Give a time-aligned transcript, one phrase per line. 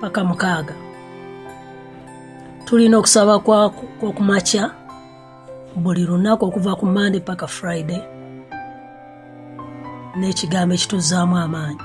[0.00, 0.74] paka mukaaga.
[2.64, 3.38] Tulina okusaba
[3.98, 4.70] kwokumakya
[5.76, 8.02] buli lunaku okuva ku mande paka friday
[10.18, 11.84] n'ekigambo ekituzaamu amaanyi.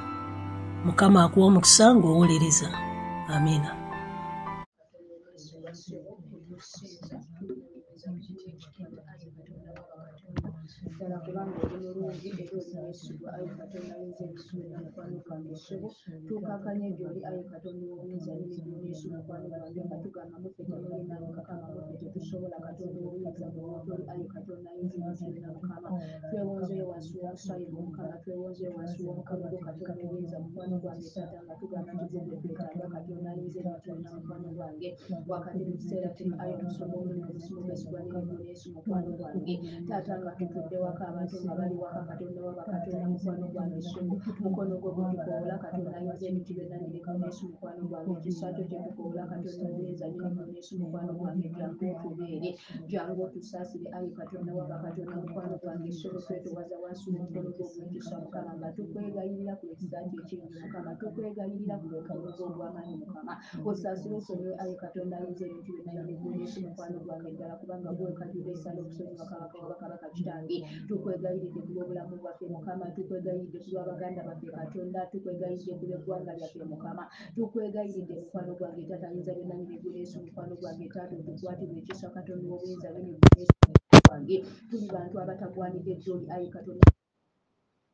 [0.86, 2.70] Mukama akuwa omukisa ng'owuliriza.
[3.34, 3.72] Amiina
[11.06, 11.65] ddala kubanga
[12.96, 15.88] olimwesigwa ayi katonda ayinza ebisuubira mukwano gwange essubo
[16.28, 22.58] tukakanye gyoli ayi katonda obuyinza n'emiguneesu mukwano gwange nga tugamba muffe temulina mukakama muffe tetusobola
[22.68, 25.88] katonda obuyinza muwotoli ayi katonda ayinza ebisuubira mukama.
[26.30, 31.92] Twewonzeyo wansi w'omusaayi gw'omukama twewonzeyo wansi w'omukama gwo katonda obuyinza mukwano gwange taata nga tugamba
[32.00, 34.88] tugende twetaaga katonda ayinza ebituubira mukwano gwange.
[35.32, 39.54] Wakati mu kiseera kino ayi omusumba omuli omusimu besigwa n'emiguneesu mukwano gwange
[39.88, 42.54] taata nga tutudde waka abantu nga bali waka katonda wa
[42.86, 48.64] bakatonda mukwano gwange essumu mukono gwo gutukoola katonda ayinza ebintu byonna nirekaneesu mukwano gwange ekisakyo
[48.70, 52.50] kyetukoola katonda obuyinza nirekaneesu mukwano gwange jangu otubeere
[52.92, 58.52] jangu otusaasire ayi katonda wa bakatonda mukwano gwange essumu twetuwaza wansi w'omukono gwo ogwekisa mukama
[58.58, 63.34] nga tukwegayirira ku ekisakyo ekingi mukama tukwegayirira ku mukono gwo ogw'amaanyi mukama.
[63.70, 69.26] Osaasire osonyiwe ayi katonda ayinza ebintu byonna nirekaneesu mukwano gwange ddala kubanga gwekajula esala okusonyiwa
[69.32, 70.58] kabaka wa bakabaka kitange.
[70.88, 77.04] Tukwegayiridde ku lw'obulamu bwaffe tukwegayiridde ku lw'abaganda baffe katonda tukwegayiridde ku lw'eggwanga lyaffe mukama
[77.36, 83.54] tukwegayiridde mukwano gwange taata ayinza byonna nyiriguneesu mukwano gwange taata otukwatirwa ekisa katonda w'obuyinza byeniguneesu
[84.08, 84.38] gwange.
[84.70, 86.86] Tuli bantu abatagwanidde ejjoli ayi katonda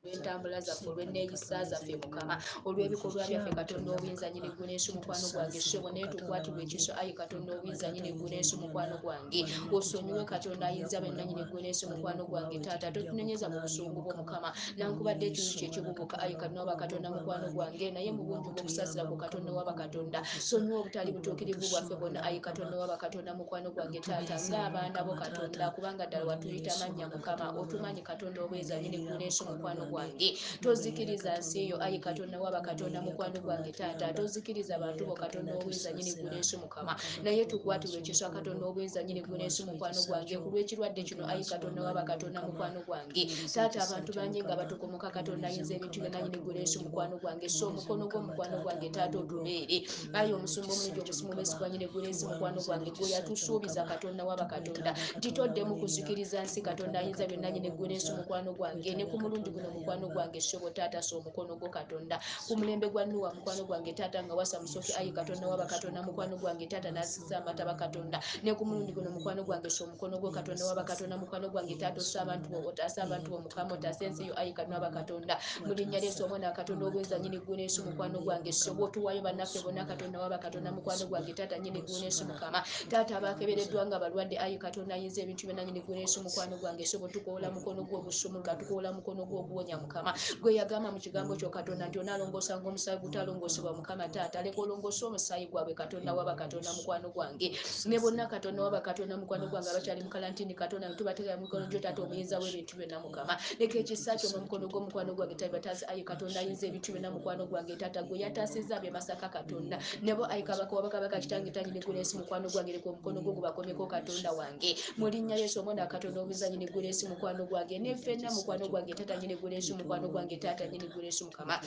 [0.05, 2.35] olw'entambula zaffe olw'enneeyisa zaffe mukama
[2.67, 7.87] olw'ebikolwa byaffe katonda obuyinza nyini guneesu mukwano gwange ssebo naye tukwatirwa ekiso ayi katonda obuyinza
[7.93, 9.41] nyini guneesu mukwano gwange.
[9.75, 14.49] Osonyiwe katonda ayinza byonna nyini guneesu mukwano gwange taata totunenyeza mu busungu bwo mukama.
[14.77, 19.51] Nankubadde ekintu kyekibubuka ayi katonda waba katonda mukwano gwange naye mu bungi bwokusasira ku katonda
[19.53, 20.19] waba katonda
[20.49, 25.69] sonyiwa obutali butuukirivu bwaffe bwonna ayi katonda waba katonda mukwano gwange taata ng'abaana bo katonda
[25.75, 27.45] kubanga ddala watuyita mannya mukama.
[27.61, 30.29] Otumanyi katonda obuyinza nyini guneesu mukwano gwange.
[30.63, 34.13] Tozikiriza nsi eyo ayi katonda waba katonda mukwano gwange taata.
[34.17, 36.93] Tozikiriza bantu bo katonda obuyinza nyini guneesu mukama.
[37.23, 40.37] Naye tukwatirwa ekiswa katonda obuyinza nyini guneesu mukwano gwange.
[40.41, 43.23] Ku lw'ekirwadde kino ayi katonda waba katonda mukwano gwange.
[43.53, 47.49] Taata abantu bangi nga batukomoka katonda ayinza ebintu byonna nyini guneesu mukwano gwange.
[47.49, 49.77] so omukono gw'omukwano gwange taata otubeere.
[50.17, 52.89] Ayi omusumba omulungi omusimu besigwa nyini guneesu mukwano gwange.
[52.95, 58.53] Gwe yatusuubiza katonda waba katonda nti toddemu kuzikiriza nsi katonda ayinza byonna nyini guneesu mukwano
[58.53, 58.95] gwange.
[58.95, 62.19] Ne ku mulundi guno mukwano gwange essobo taata so omukono gwo katonda.
[62.47, 66.37] Ku mulembe gwa nuwa mukwano gwange taata nga wasa musoke ayi katonda waba katonda mukwano
[66.37, 68.21] gwange taata nasiza amataba katonda.
[68.43, 71.97] Ne ku mulundi guno mukwano gwange so omukono gwo katonda waba katonda mukwano gwange taata
[72.01, 75.33] ossa abantu bo otaasa abantu bo mukama otaasa ensi yo ayi katonda waba katonda
[75.65, 80.19] mu linnya ly'ensi omwana katonda obuyinza nyini guneesu mukwano gwange essobo otuwayo bannaffe bonna katonda
[80.21, 82.61] waba katonda mukwano gwange taata nyini guneesu mukama.
[82.89, 87.49] Taata abakebereddwa nga balwadde ayi katonda ayinza ebintu byonna nyini guneesu mukwano gwange essobo tukoola
[87.51, 90.13] mukono gwo obusumu nga tukoola mukono gwo oguwonya mukama.
[90.41, 95.45] Gwe yagamba mu kigambo kyo katonda nti onaalongoosanga omusaayi gutalongoosebwa mukama taata leka olongoose omusaayi
[95.47, 97.51] gwabwe katonda waba katonda mukwano gwange.
[97.85, 101.79] Ne bonna katonda waba katonda mukwano gwange abakyali mu kalantini katonda netubateekera mu mikono gyo
[101.79, 103.33] taata omuyinza w'ebintu byonna mukama.
[103.59, 108.03] Leka ekisa kyo n'omukono gw'omukwano gwange tabataasi ayi katonda ayinza ebintu byonna mukwano gwange taata
[108.03, 109.77] gwe yataasizza abye masaka katonda.
[110.01, 114.75] Nebo ayi kabaka wabakabaka kitange tanyini guneesi mukwano gwange leka omukono gwo gubakomeko katonda wange.
[114.97, 117.79] Mu linnya lyeso omwana katonda obuzanyini guneesi mukwano gwange.
[117.79, 121.59] Ne ffenna mukwano gwange taata nyini gwenesu mukwano gwange taata nyini gwenesu mukama.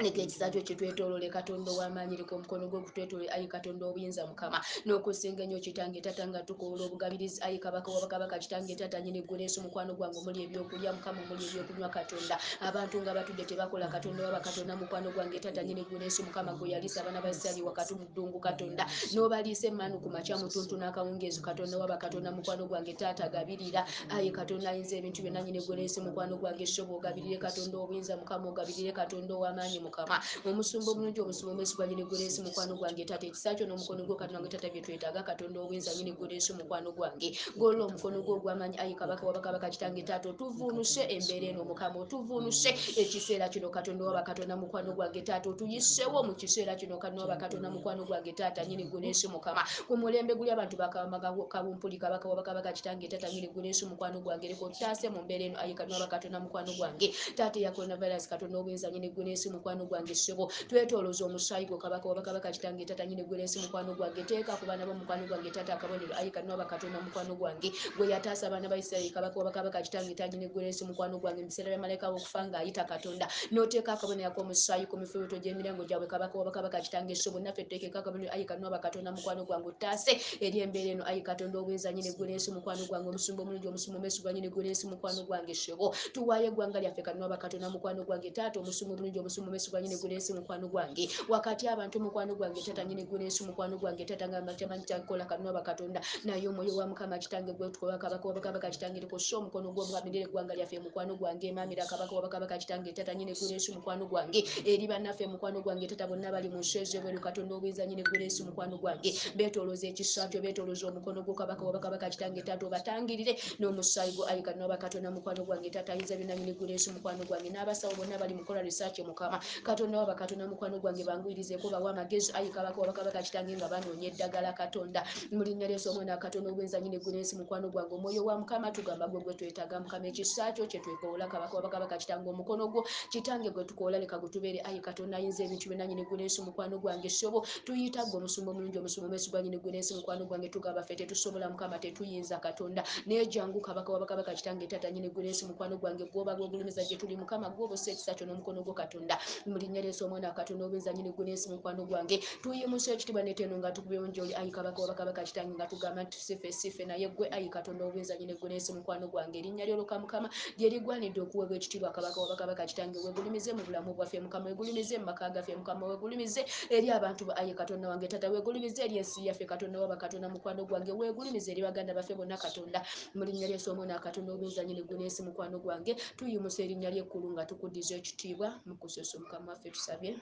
[0.00, 4.60] Leka ekisa kyo kyetwetoolole katonda ow'amaanyi leka omukono gwe gutwetoole ayi katonda obuyinza mukama.
[4.88, 9.92] N'okusinga ennyo kitange tata nga tukoola obugabirizi ayi kabaka wabakabaka kitange tata nyini gwenesu mukwano
[9.94, 12.38] gwange omuli ebyokulya mukama omuli ebyokunywa katonda.
[12.64, 17.00] Abantu nga batudde tebakola katonda waba katonda mukwano gwange tata nyini gwenesu mukama gwe yaliisa
[17.04, 18.86] abaana ba isiraali wakati mu ddungu katonda.
[19.12, 23.84] N'obaliisa emmaanu ku makya mutuntu n'akawungeezi katonda waba katonda mukwano gwange taata agabirira.
[24.08, 28.92] Ayi katonda ayinza ebintu byonna nyini gweneesi mukwano gwange shoba ogabirire katonda obuyinza mukama ogabirire
[28.92, 30.20] katonda ow'amaanyi mukama.
[30.46, 33.26] Omusumba omulungi omusumba omwesigwa nyini gweneesi mukwano gwange taata.
[33.26, 37.34] Ekisa kyo n'omukono gwo katonda wange taata bye twetaaga katonda obuyinza nyini gweneesi mukwano gwange.
[37.58, 43.48] Golola omukono gwo ogw'amaanyi ayi kabaka wabakabaka kitange taata otuvuunuse embeera eno mukama otuvuunuse ekiseera
[43.50, 48.04] kino katonda waba katonda mukwano gwange taata otuyisewo mu kiseera kino katonda waba katonda mukwano
[48.06, 49.64] gwange taata nyini gweneesi mukama.
[49.88, 54.48] Ku mulembe guli abantu bakawumpuli kabaka wabakabaka kitange taata nyini gweneesi mukwano gwange.
[54.48, 56.99] Leka otaase mu mbeera eno ayi katonda waba katonda mukwano gwange
[57.36, 62.50] taata eya coronavirus katonda obuyinza nyini gweneesi mukwano gwange ssebo twetolooza omusaayi gwo kabaka wabakabaka
[62.52, 64.22] kitange taata nyini gweneesi mukwano gwange.
[64.24, 66.14] Teeka ku baana bomukwano gwange taata akabonero.
[66.16, 67.72] Ayi katonda waba katonda mukwano gwange.
[67.96, 71.40] Gwe yataasa abaana ba isirayiri kabaka wabakabaka kitange taata nyini gweneesi mukwano gwange.
[71.42, 73.28] Mubiseera byamalayika bokufa ng'ayita katonda.
[73.52, 78.32] N'oteeka akabonero ak'omusaayi ku mifuuto gy'emirengo gyabwe kabaka wabakabaka kitange ssebo naffe tuteekeko akabonero.
[78.34, 79.68] Ayi katonda waba katonda mukwano gwange.
[79.68, 81.04] Otaase eri embeera eno.
[81.06, 83.08] Ayi katonda obuyinza nyini gweneesi mukwano gwange.
[83.08, 87.70] Omusumba omulungi omusumba omwesigwa nyini gweneesi mukwano gwange ssebo tuwaayo eggwanga lyaffe katonda waba katonda
[87.70, 91.08] mukwano gwange taata omusumba omulungi omusumba omwesigwa nyini gweneesi mukwano gwange.
[91.28, 95.62] Wakati abantu mukwano gwange taata nyini gweneesi mukwano gwange taata nga matamanyi kyakola katonda waba
[95.62, 100.78] katonda naye omwoyo wa mukama kitange gwetukola kabaka wabakabaka kitange likosa omukono gw'omwamirira eggwanga lyaffe
[100.78, 104.44] mukwano gwange emamira kabaka wabakabaka kitange taata nyini gweneesi mukwano gwange.
[104.64, 108.76] Eri bannaffe mukwano gwange taata bonna bali mu nsi ez'ebweru katonda obuyinza nyini gweneesi mukwano
[108.78, 109.14] gwange.
[109.36, 114.24] Betolooza ekisa kyo betolooza omukono gwo kabaka wabakabaka kitange taata obatangirire n'omusaayi gwo.
[114.30, 118.34] Ayi katonda wabakatonda mukwano gwange taata ayinza byonna nyini gweneesi mukwano gwange n'abasawo bonna bali
[118.34, 119.40] mukola risaaki mukama.
[119.66, 125.02] Katonda wabakatonda mukwano gwange bangwirizeeko bawa amagezi ayi kabaka wabakabaka kitange nga banoonya eddagala katonda.
[125.34, 129.20] Mu linnya lyesu omwana katonda obuyinza nyini gweneesi mukwano gwange omwoyo wa mukama tugamba gwe
[129.20, 129.80] gwe twetaaga.
[129.82, 134.78] Mukama ekisa kyo kyetwekoola kabaka wabakabaka kitange omukono gwo kitange gwe tukoola leka gutubeere ayi
[134.80, 139.42] katonda ayinza ebintu byonna nyini gweneesi mukwano gwange sobo tuyita gwe omusumba omulungi omusumba omwesigwa
[139.42, 142.84] nyini gweneesi mukwano gwange tugamba ffe tetusobola mukama tetuyinza katonda.
[143.06, 147.48] Naye jangu kabaka wabakabaka kitange taata nyini gweneesi mukwano gwange gwoba gwegulumiza gye tuli mukama
[147.56, 149.16] gwobosa ekisa kyo n'omukono gwo katonda.
[149.48, 152.20] Mu linnya lyesu omwana katonda obuyinza nyini gweneesi mukwano gwange.
[152.42, 156.84] Tuyimusa ekitiibwa neteno nga tukubyewo njoli ayi kabaka wabakabaka kitange nga tugamba nti sife sife
[156.84, 159.38] naye gwe ayi katonda obuyinza nyini gweneesi mukwano gwange.
[159.40, 160.28] Erinnya lyoloka mukama
[160.58, 165.56] lyerigwanidde okuweebwa ekitiibwa kabaka wabakabaka kitange wegulumize mu bulamu bwaffe mukama wegulumize mu maka gaffe
[165.56, 169.96] mukama wegulumize eri abantu ba ayi katonda wange tata wegulumize eri ensi yaffe katonda waba
[169.96, 172.84] katonda mukwano gwange wegulumize eri baganda baffe bonna katonda.
[173.16, 175.94] Mu linnya lyesu omwana katonda obuyinza nyini gweneesi mukwano gwange.
[176.16, 180.12] Tuyimusa erinnya lyekkulu nga tukuddiza ekitiibwa mukusosa omukama waffe tusabye.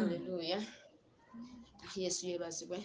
[0.00, 0.58] Aleluya
[2.02, 2.78] yesu yeebazibwe.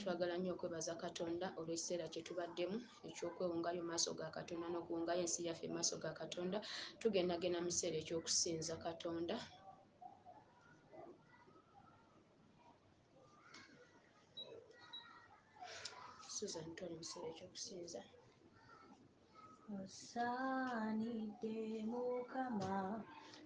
[0.00, 2.76] Twagala nnyo okwebaza katonda olw'ekiseera kye tubaddemu
[3.08, 6.58] ekyokwewungayo maaso ga katonda n'okuwungayo ensi yaffe maaso ga katonda.
[7.00, 9.36] Tugendagenda mu kiseera ekyokusinza katonda.
[16.36, 18.00] Susan toli mu kiseera ekyokusinza
[19.72, 20.20] 朝
[20.98, 23.04] にでもかま。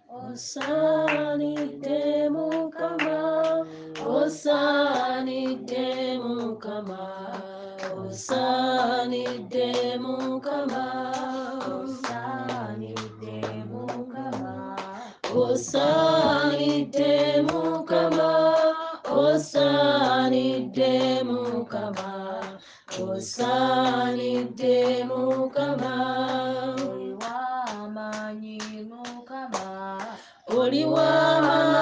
[0.08, 3.66] お朝にでもかま。
[4.06, 7.44] お朝にでもかま。
[7.94, 11.12] お朝にでもかま。
[11.74, 14.76] お朝にでもかま。
[15.34, 18.56] お朝にでもかま。
[19.10, 22.13] お朝にでもかま。
[23.02, 25.94] Osaanidde mukama
[26.90, 28.58] oliwamaanyi
[28.90, 29.64] mukama.
[30.58, 31.73] Oli w'amaanyi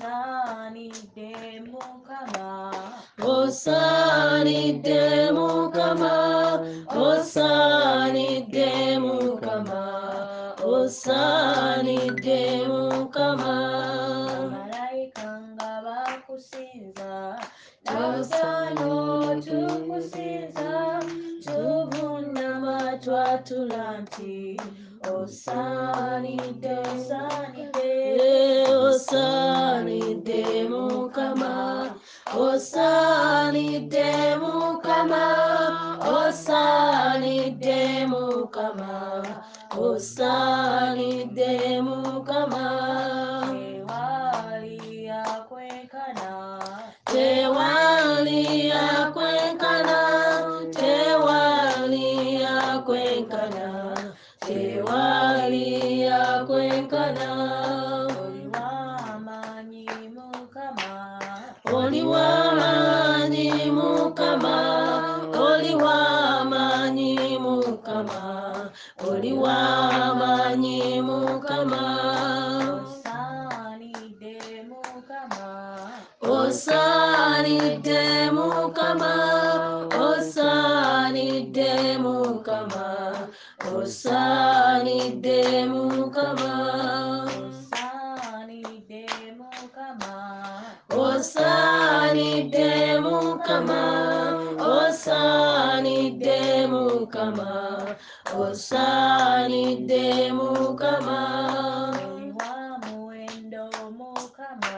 [0.00, 2.48] సాన్నిధ్యము కమా
[3.24, 6.14] ఓ సాన్నిధ్యము కమా
[6.96, 9.82] ఓ సాన్నిధ్యము కమా
[10.64, 12.82] ఓ సాన్నిధ్యము
[13.16, 13.56] కమా
[14.52, 17.12] malaikanga bakusinza.
[17.84, 18.92] Tausano
[19.44, 20.70] tukusinza.
[21.44, 24.56] Tuvunama twatula nti
[25.20, 31.94] oh sunny day, sunny day, oh sunny day, Mukama,
[32.32, 43.09] oh sunny day, Mukama, oh sunny day, Mukama, oh sunny day, Mukama.
[98.50, 101.18] Osaanidde mukama.
[102.06, 103.64] Oli w'amuwendo
[103.98, 104.74] mukama.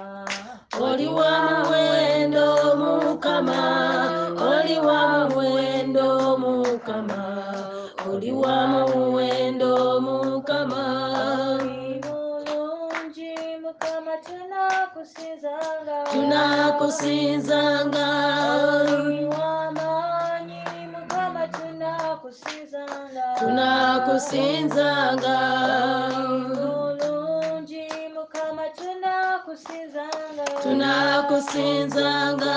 [0.88, 1.32] Oli wa
[1.68, 2.46] muwendo
[2.80, 3.60] mukama.
[4.52, 5.00] Oli wa
[5.30, 6.08] muwendo
[6.42, 7.20] mukama.
[8.12, 10.82] Oli wa muwendo mukama.
[16.12, 18.06] Tunakusinzanga
[24.22, 25.36] tunakusinzanga
[26.54, 32.51] mulungi mukama tunakusinzanga tunakusinzanga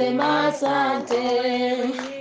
[0.00, 2.19] Tunasema asante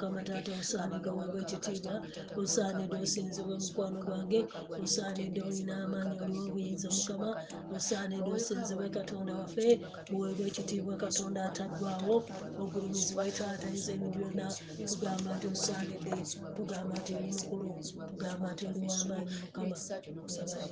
[0.00, 1.94] mukama taata osaanidde weebwa ekitiibwa
[2.42, 4.40] osaanidde osinzibwe mukwano gwange
[4.84, 7.28] osaanidde olina amaanyi oli w'obuyinza mukama
[7.76, 9.66] osaanidde osinzibwe katonda waffe
[10.10, 12.16] buweebwa ekitiibwa katonda ataggwawo
[12.62, 14.46] ogulumizibwe taata nze byonna
[14.90, 16.12] tugamba nti osaanidde
[16.56, 17.68] tugamba nti oli mukulu
[18.10, 19.76] tugamba nti oli w'amaanyi mukama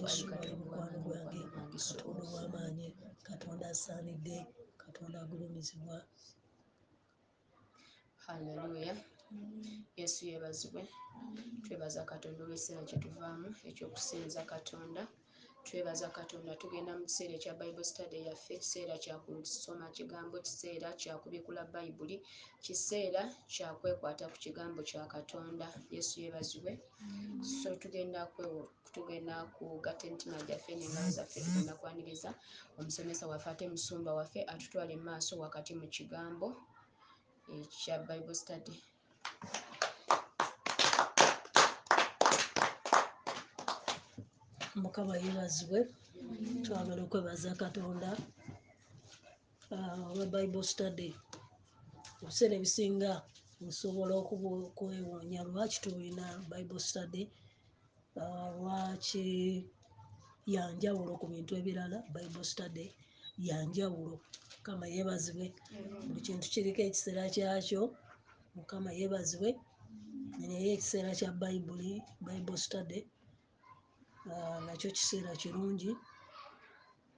[0.02, 0.22] yesu
[0.60, 2.86] mukwano gwange katonda ow'amaanyi
[3.28, 4.36] katonda asaanidde
[4.82, 5.96] katonda agulumizibwa
[8.28, 8.94] haleluya
[10.00, 10.82] yesu yeebazibwe.
[11.64, 15.02] Twebaza katonda olw'ekiseera kyetuvaamu ekyokusinza katonda.
[15.66, 22.16] Twebaza katonda tugenda mu kiseera ekya bible study yaffe kiseera kyakusoma kigambo kiseera kyakubikula bayibuli
[22.64, 25.66] kiseera kyakwekwata ku kigambo kya katonda.
[25.94, 26.72] Yesu yeebazibwe.
[27.60, 28.20] So tugenda
[28.94, 32.30] tugenda kugatta emitima gyaffe n'engalo zaffe tugenda kwaniriza
[32.78, 36.46] omusomesa waffe ate musumba waffe atutwala emaaso wakati mu kigambo
[37.56, 38.76] ekya bible study
[44.84, 45.80] mukama yeebazibwe.
[46.64, 48.10] Twagala okwebaza katonda
[49.74, 51.10] ah, olwa bible study.
[52.22, 53.10] Ebiseera ebisinga
[53.66, 57.22] nsobola okwewuunya lwaki tulina bible study?
[58.22, 59.24] Ah, lwaki
[60.54, 62.86] yanjawulo ku bintu ebirala bible study
[63.48, 64.16] yanjawulo
[64.56, 65.46] mukama yeebazibwe.
[66.06, 67.82] Buli kintu kiriko ekiseera kyakyo
[68.56, 69.50] mukama yeebazibwe.
[70.48, 71.92] Naye ekiseera kya bayibuli
[72.26, 73.17] bible study Ah,
[74.66, 75.90] nakyo kiseera kirungi.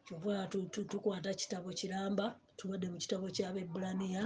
[0.07, 2.27] Kyova tu- tu- tukwata kitabo kiramba
[2.59, 4.23] tubadde mu kitabo kyabebulaniya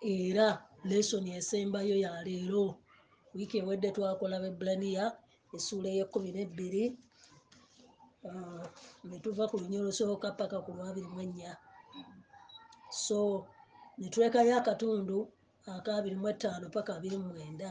[0.00, 0.46] era
[0.90, 2.64] lesoni esembayo yaleero
[3.34, 5.04] wiiki ewedde twakola bebulaniya
[5.56, 6.84] essuula ey'ekkumi n'ebbiri.
[9.08, 11.52] Ne tuva ku lunya olusooka paka ku lwabiri mu ennya.
[13.04, 13.18] So
[13.98, 15.18] ne tulekayo akatundu
[15.66, 17.70] akabiri mu etaano paka abiri mu mwenda.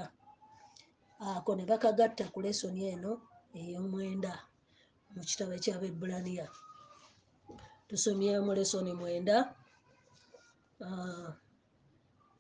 [1.20, 3.12] Ako ne bakagatta ku lesoni eno
[3.58, 4.34] ey'omwenda
[5.14, 6.48] mu kitabo ekyabebulaniya
[7.88, 9.38] tusomyemu lesoni mwenda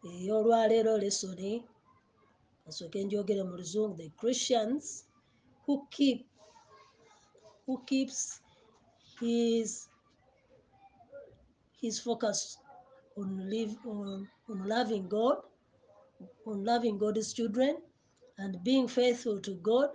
[0.09, 1.51] ey'olwaleero lesoni
[2.67, 4.83] asooke njogere mu luzungu the christians
[5.63, 6.19] who keep
[7.65, 8.19] who keeps
[9.19, 9.89] his
[11.81, 12.39] his focus
[13.19, 15.37] on live on, on loving god
[16.45, 17.73] on loving god's children
[18.37, 19.89] and being faithful to god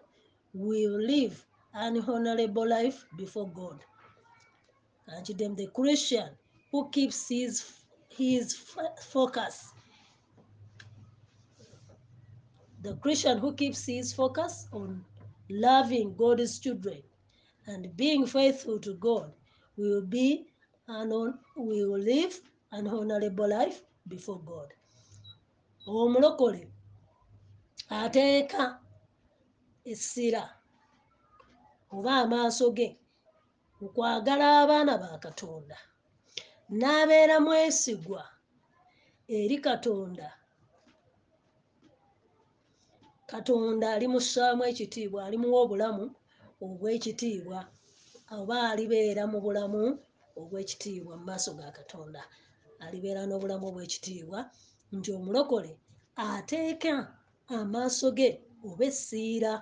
[0.55, 1.45] will live
[1.75, 3.81] an honorable life before god.
[5.09, 6.31] And to them the christian
[6.71, 7.65] who keeps his
[8.09, 8.55] his
[9.13, 9.73] focus.
[12.83, 15.05] The christian who keeps his focus on
[15.51, 17.03] loving god's children
[17.67, 19.33] and being faithful to god
[19.77, 20.47] will be
[20.89, 22.41] an hon- will live
[22.73, 24.69] an honorable life before god.
[25.87, 26.69] Omulokole
[27.91, 28.79] ateeka
[29.93, 30.43] essira
[31.97, 32.89] oba amaaso ge
[33.81, 35.77] mu kwagala abaana ba katonda.
[36.79, 38.23] N'abeera mwesigwa
[39.39, 40.29] eri katonda.
[43.31, 46.05] Katonda alimussaamu ekitiibwa alimuwa obulamu
[46.65, 47.59] obw'ekitiibwa
[48.39, 49.83] oba alibeera mu bulamu
[50.41, 52.23] obw'ekitiibwa mu maaso ga katonda.
[52.85, 54.39] Alibeera n'obulamu obw'ekitiibwa
[54.95, 55.71] nti omulokole
[56.17, 56.95] ateeka
[57.57, 58.29] amaaso ge
[58.69, 59.53] oba essiira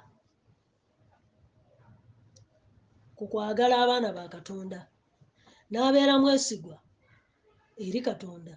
[3.22, 4.80] ku kwagala abaana ba katonda.
[5.70, 6.76] N'abeera mwesigwa
[7.86, 8.54] eri katonda.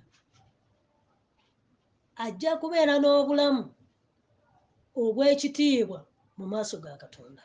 [2.26, 3.64] Ajja kubeera n'obulamu
[5.02, 6.00] obw'ekitiibwa
[6.38, 7.44] mu maaso ga katonda.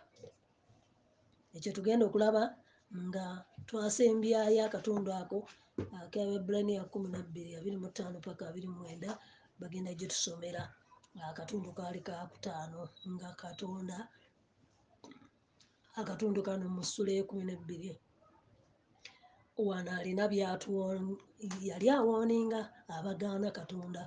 [1.57, 2.43] Ekyo tugenda okulaba
[3.07, 3.25] nga
[3.69, 5.39] twasembyayo akatundu ako
[6.01, 9.11] akabebulaniya kumi nabbiri abiri mu ttaano paka abiri mwenda
[9.61, 10.63] bagenda gye tusomera.
[11.31, 12.81] Akatundu kaali kakutaano
[13.13, 13.97] nga katonda
[16.01, 17.91] akatundu kano mu ssula ekumi nebbiri.
[19.59, 20.25] Wano alina
[21.69, 24.03] yali awooninga abagaana katonda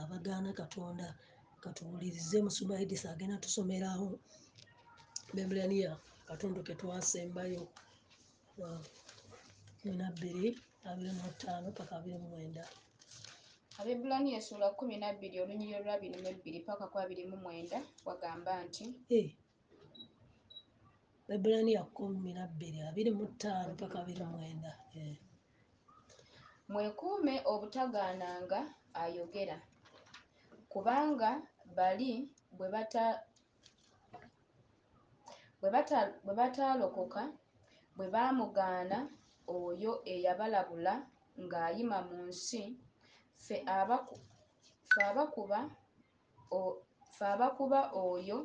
[0.00, 1.06] abagaana katonda
[1.62, 4.18] katuwulirize musumaidisi agenda tusomerawo
[5.34, 7.62] bebulaniya akatundu ke twasembayo
[8.58, 8.82] wa-
[9.82, 10.46] kumi nabbiri
[10.88, 12.64] abiri mu ttaano paka abiri mu mwenda.
[13.78, 18.84] Abebulaniya essuula kumi nabbiri olunyiri olwabiri mu ebbiri paka ku abiri mu mwenda wagamba nti
[21.30, 25.14] Eh, bebulaniya kumi nabbiri abiri mu ttaano paka abiri mwenda Eh.
[26.72, 28.60] mwekuume obutagaananga
[29.02, 29.56] ayogera
[30.72, 31.30] kubanga
[31.76, 32.10] bali
[32.56, 33.22] bwe bata-
[35.60, 37.22] bwe bata- bwe bataalokoka
[37.96, 38.98] bwe baamugaana
[39.56, 40.94] oyo eyabalabula
[41.42, 42.62] ng'ayima mu nsi
[43.42, 43.56] ffe
[47.30, 48.38] abakuba oyo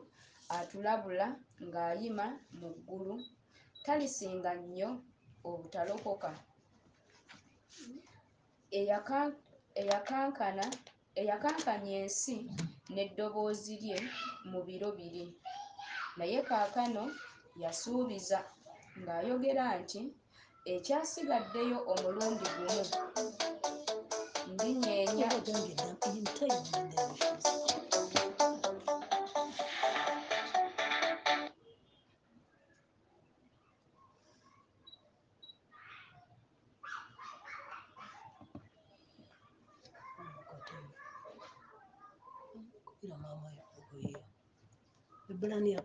[0.57, 1.27] atulabula
[1.65, 2.25] ng'ayima
[2.59, 3.15] mu ggulu
[3.85, 4.89] talisinga nnyo
[5.49, 6.31] obutalokoka.
[11.19, 12.35] Eyakankanya ensi
[12.93, 13.97] n'eddoboozi lye
[14.49, 15.25] mu biro biri.
[16.17, 17.03] Naye kaakano
[17.63, 18.39] yasuubiza
[19.01, 20.01] ng'ayogera nti
[20.73, 22.83] ekyasigaddeyo omulundi gumu
[24.53, 25.29] ndinyeenya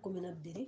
[0.00, 0.64] ebulaniya kumi nabbiri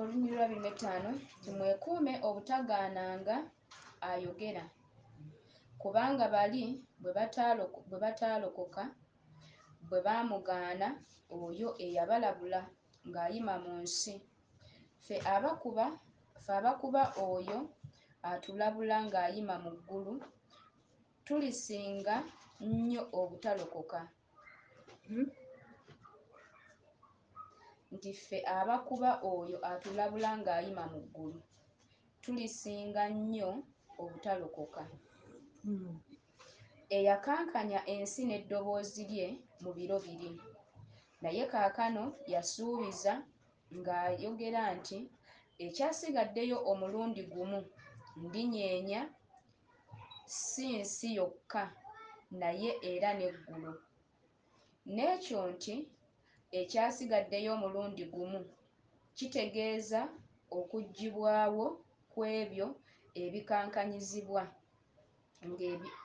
[0.00, 1.10] olunyi lwa biri etaano
[1.42, 3.36] timwekuume obutagaananga
[4.10, 4.64] ayogera.
[5.80, 6.62] Kubanga bali
[7.02, 8.82] bwe bataalokoka
[9.88, 10.88] bwe baamugaana
[11.40, 12.60] oyo eyabalabula
[13.08, 14.14] ng'ayima mu nsi.
[15.04, 15.86] Ffe abakuba
[16.42, 17.58] ffe abakuba oyo
[18.30, 20.14] atulabula ng'ayima mu ggulu
[21.26, 22.16] tulisinga
[22.62, 24.00] nnyo obutalokoka.
[25.08, 25.26] Hmm?
[27.94, 31.40] Nti ffe abakuba oyo atulabula ng'ayima mu ggulu.
[32.22, 33.50] Tulisinga nnyo
[34.02, 34.82] obutalokoka.
[35.64, 35.94] Hmm.
[36.96, 39.26] eyakankanya ensi n'eddoboozi lye
[39.62, 40.30] mu biro biri.
[41.22, 43.12] Naye kaakano yasuubiza
[43.78, 44.98] ng'ayogera nti
[45.66, 47.60] ekyasigaddeyo omulundi gumu
[48.24, 49.00] ndinyeenya
[50.40, 51.62] si nsi yokka
[52.40, 53.72] naye era n'eggulu
[54.94, 55.74] n'ekyo nti
[56.60, 58.40] ekyasigaddeyo omulundi gumu
[59.16, 60.00] kitegeeza
[60.58, 61.66] okuggyibwawo
[62.12, 62.66] kw'ebyo
[63.22, 64.42] ebikankanyizibwa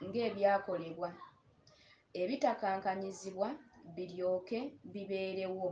[0.08, 1.10] ng'ebyakolebwa.
[2.22, 3.50] Ebitakankanyizibwa
[3.96, 4.60] biryoke
[4.94, 5.70] bibeerewo.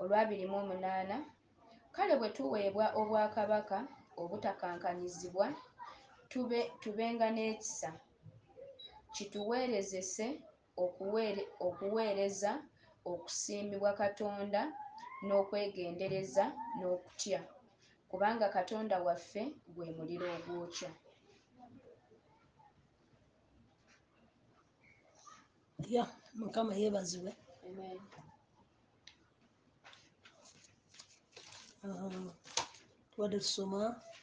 [0.00, 1.16] Olwabiri mu omunaana
[1.94, 3.78] kale bwe tuweebwa obwakabaka
[4.22, 5.46] obutakankanyizibwa
[6.30, 7.90] tube tubenga n'ekisa.
[9.14, 10.26] Kituweerezese
[10.84, 12.52] okuweere- okuweereza
[13.10, 14.60] okusiimibwa katonda
[15.26, 16.44] n'okwegendereza
[16.78, 17.40] n'okutya.
[18.10, 19.42] Kubanga katonda waffe
[19.74, 20.90] gwe muliro ogwokya.
[25.94, 26.04] Ya
[26.40, 27.32] mukama yeebazibwe.
[31.84, 32.08] Ah,
[33.10, 33.80] tubadde tusoma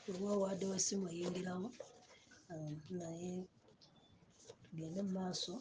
[0.10, 1.68] olwawadde wesimu eyingirawo
[2.52, 3.32] Ah, naye
[4.64, 5.54] tugende mu maaso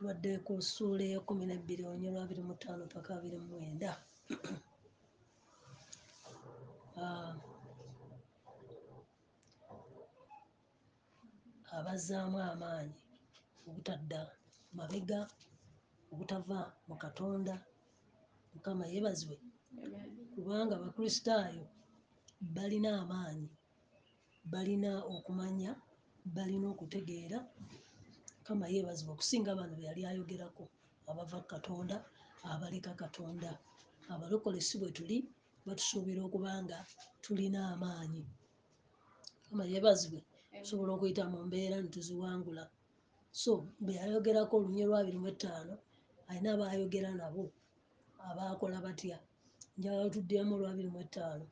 [0.00, 3.92] tubadde ku ssuula eyekumi nebbiri onyolwa abiri mu ttaano paka abiri mu mwenda.
[7.02, 7.34] Ah,
[11.76, 12.98] abazzaamu amaanyi
[13.68, 14.20] obutadda
[14.76, 15.20] mabega
[16.12, 17.54] obutava mu katonda
[18.52, 19.36] mukama yeebazibwe
[20.32, 21.64] kubanga abakristaayo
[22.56, 23.48] balina amaanyi
[24.52, 25.70] balina okumanya
[26.36, 27.38] balina okutegeera
[28.50, 30.64] mukama yeebazibwe okusinga bano be yali ayogerako
[31.10, 31.96] abava katonda
[32.50, 33.50] abaleka katonda.
[34.12, 35.16] Abalokole si bwe tuli
[35.66, 36.78] batusuubira okuba nga
[37.22, 38.22] tulina amaanyi.
[39.42, 40.20] Mukama yeebazibwe
[40.62, 42.64] tusobola okuyita mu mbeera netuziwangula
[43.42, 43.52] so
[43.84, 45.74] bwe yayogerako olunyi lwabiri mu etaano
[46.28, 47.44] alina abayogera nabo
[48.28, 49.18] abaakola batya?
[49.76, 51.46] Njagala tuddemu olwabiri mu etaano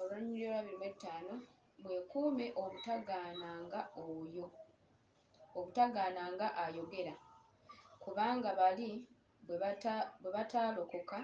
[0.00, 1.34] olwanyuliro lwabiri mu etaano
[1.82, 4.46] mwekuume obutagaananga oyo
[5.58, 7.14] obutagaananga ayogera.
[8.02, 8.88] Kubanga bali
[9.46, 11.18] bwe bata- bwe bataalokoka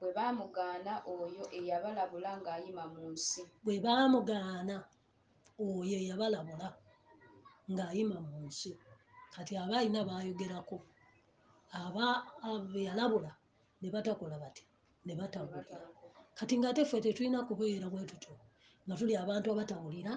[0.00, 3.42] bwe baamugaana oyo eyabalabula ng'ayima mu nsi.
[3.64, 4.76] Bwe baamugaana
[5.66, 6.68] oyo eyabalabula
[7.72, 8.70] ng'ayima mu nsi.
[9.34, 10.76] Kati aba alina baayogerako
[11.80, 12.06] aba
[12.86, 13.30] yalabula
[13.80, 14.64] ne batakola batya
[15.06, 15.78] ne batawulira
[16.38, 18.34] kati ng'ate ffe tetulina kubeera bwe tutyo
[18.86, 20.12] nga tuli abantu abatawulira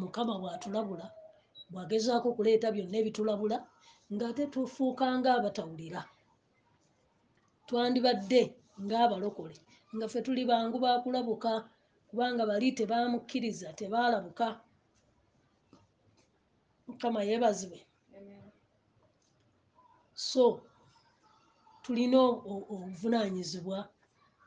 [0.00, 1.06] mukama bw'atulabula
[1.74, 3.58] bw'agezaako okuleeta byonna ebitulabula
[4.14, 6.00] ng'ate tufuuka ng'abatawulira
[7.66, 8.42] twandibadde
[8.84, 9.56] ng'abalokole
[9.94, 11.52] nga ffe tuli bangu bakulabuka
[12.08, 14.46] kubanga bali tebaamukkiriza tebaalabuka
[16.86, 17.80] mukama yeebazibwe.
[20.30, 20.44] So
[21.82, 22.18] tulina
[22.72, 23.78] obuvunaanyizibwa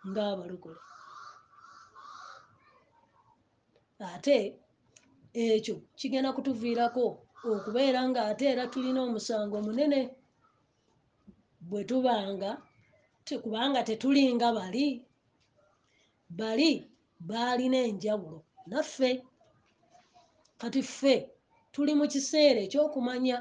[0.10, 0.82] ng'abalokole.
[4.13, 4.38] Ate
[5.45, 7.06] ekyo kigenda kutuviirako
[7.54, 10.00] okubeera ng'ate era tulina omusango munene
[11.69, 12.52] bwe tubanga
[13.43, 14.86] kubanga tetulinga bali
[16.39, 16.71] bali
[17.30, 18.39] baalina enjawulo.
[18.71, 19.12] Naffe
[20.62, 21.15] kati ffe
[21.73, 23.38] tuli mu kiseera ekyokumanya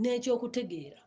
[0.00, 1.00] n'ekyokutegeera.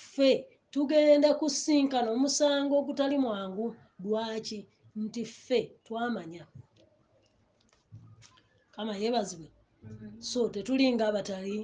[0.00, 0.30] Ffe
[0.72, 3.66] tugenda kusinkana omusango ogutali mwangu
[4.04, 4.58] lwaki?
[5.02, 6.44] Nti ffe twamanya
[8.74, 9.48] kama yeebazibwe.
[10.30, 11.54] So tetulinga abatali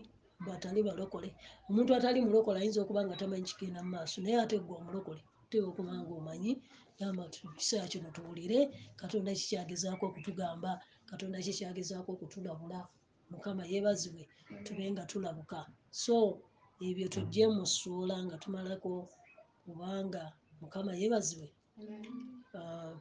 [0.47, 1.29] batali balokole.
[1.69, 5.69] Omuntu atali mulokole ayinza okuba nga tamanyi kigenda mu maaso naye ate gwe omulokole teeka
[5.71, 6.53] okuba nga omanyi
[6.99, 7.23] gamba
[7.59, 8.59] kiseera kino tuwulire
[9.01, 10.71] katonda kikyagezaako okutugamba
[11.11, 12.81] katonda kikyagezaako okutulabula
[13.31, 14.23] mukama yeebazibwe
[14.65, 15.61] tube nga tulabuka.
[16.05, 16.15] So
[16.89, 18.93] ebyo tujje mu ssuula nga tumalako
[19.65, 20.23] kubanga
[20.61, 21.49] mukama yeebazibwe.
[22.59, 22.95] Ah,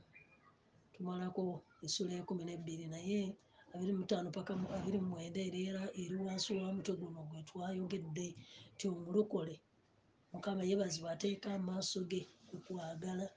[0.94, 1.44] tumalako
[1.86, 3.22] essula ekumi nebbiri naye
[3.74, 8.28] abiri mutaano paka mu- abiri mwenda era eri wansi wa mutwe guno gwe twayogedde
[8.78, 9.56] ti omulokole
[10.34, 13.28] mukama yeebazibwa ateeka amaaso ge ku kwagala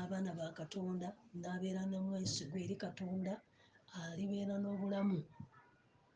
[0.00, 1.08] abaana ba katonda
[1.40, 3.32] n'abeera nemwesigwa eri katonda
[3.98, 5.18] alibeera n'obulamu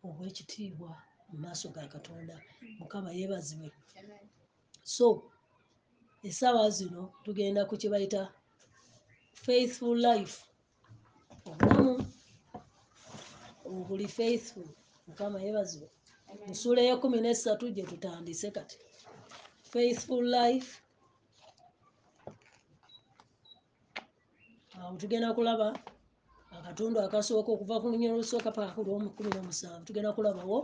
[0.07, 0.91] obwekitiibwa
[1.29, 2.37] mu maaso ga katonda.
[2.79, 3.69] Mukama yeebazibwe
[4.95, 5.07] so
[6.29, 8.23] essaawa zino tugenda ku kye bayita
[9.45, 10.37] faithful life
[11.49, 11.95] obulamu
[13.81, 14.69] obuli faithful
[15.07, 15.89] mukama yeebazibwe.
[16.49, 18.77] Ensula eyekumi nesatu gye tutandise kati.
[19.73, 20.71] Faithful life
[24.79, 25.69] awo tugenda kulaba
[26.57, 29.85] akatundu akasooka okuva ku lunya olusooka paka ku lwomukumi n'omusanvu.
[29.87, 30.59] Tugenda kulabawo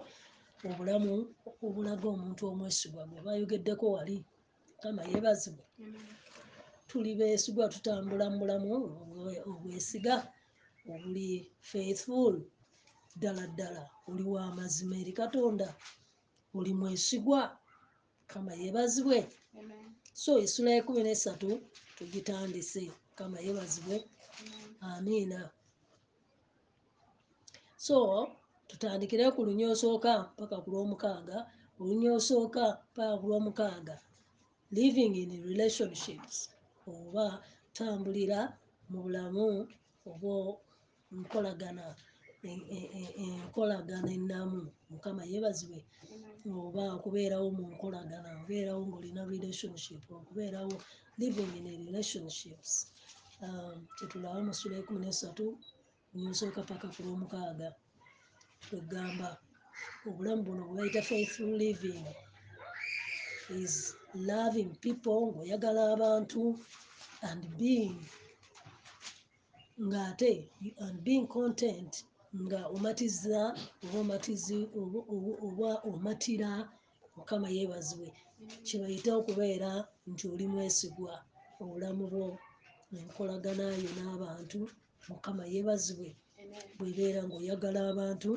[0.68, 1.12] obulamu
[1.66, 3.20] obulaga omuntu omwesigwa gwe.
[3.26, 4.16] Bayogeddeko wali.
[4.74, 5.64] Mukama yeebazibwe.
[6.88, 10.14] Tuli beesigwa tutambula mu bulamu obwe- obwesiga
[10.92, 11.28] obuli
[11.70, 12.34] faithful
[13.16, 13.82] ddala ddala.
[14.10, 15.68] Oli wa mazima eri katonda
[16.56, 17.40] oli mwesigwa
[18.26, 19.18] kama yeebazibwe
[20.22, 21.50] so essula ekumi nesatu
[21.96, 22.84] tugitandise
[23.18, 23.96] kama yeebazibwe
[24.80, 25.40] amiina.
[27.76, 27.96] So
[28.68, 31.38] tutandikire ku lunya osooka paka ku lwomukaaga.
[31.80, 33.96] Olunya osooka paka ku lwomukaaga.
[34.70, 36.36] Living in relationships
[36.86, 37.42] oba
[37.74, 38.40] tambulira
[38.90, 39.46] mu bulamu
[40.10, 40.60] obwo
[41.18, 41.84] nkolagana
[42.42, 44.60] enkolagana ennamu.
[44.90, 45.80] Mukama yeebazibwe
[46.66, 50.74] oba okubeerawo mu nkolagana obeerawo ngaolina relationship okubeerawo
[51.20, 52.70] living in relationships.
[53.44, 55.46] Um, kyetulaba mu sula ekumi nesatu
[56.14, 57.68] nyosooka paka ku lwomukaaga
[58.62, 59.28] twegamba
[60.08, 62.04] obulamu buno bwe bayita faithful living
[63.62, 63.74] is
[64.30, 66.42] loving people ng'oyagala abantu
[67.28, 67.96] and being
[69.88, 70.32] ng'ate
[70.84, 71.92] and being content
[72.42, 73.40] nga omatiza
[73.84, 74.58] oba omatizi
[75.46, 76.50] oba- omatira
[77.16, 78.08] mukama yeebazibwe.
[78.66, 79.70] Kyebayita okubeera
[80.10, 81.14] nti oli mwesigwa
[81.62, 82.26] obulamu bwo
[82.98, 84.60] enkolagana yo n'abantu
[85.08, 86.10] mukama yeebazibwe
[86.78, 88.30] bwebeera ng'oyagala abantu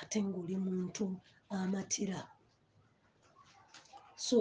[0.00, 1.04] ate ng'oli muntu
[1.56, 2.20] amatira.
[4.26, 4.36] So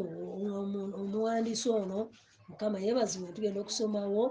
[0.59, 1.99] omu- omuwandiisi ono
[2.49, 4.23] mukama yeebazibwe tugenda okusomawo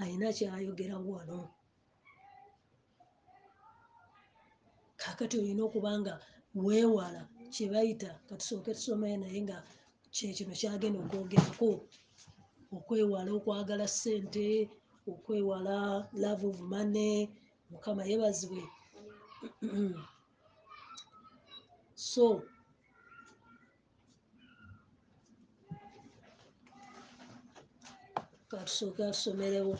[0.00, 1.38] ayina kyayogera wano
[5.06, 6.14] kakati olina okuba nga
[6.66, 9.58] weewala kyebayita katusooke tusome naye nga
[10.14, 11.70] kyekino kyagenda okwogerako.
[12.76, 14.46] Okwewala okwagala ssente
[15.12, 15.76] okwewala
[16.22, 17.14] love of money
[17.70, 18.64] mukama yeebazibwe.
[22.12, 22.24] So
[28.50, 29.74] katusooke atusomerewo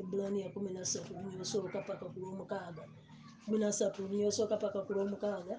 [0.00, 2.84] ebulaniya kumi nasatu lunyosooka paka ku lwomukaaga
[3.44, 5.56] kumi nasatu lunyosooka paka ku lwomukaaga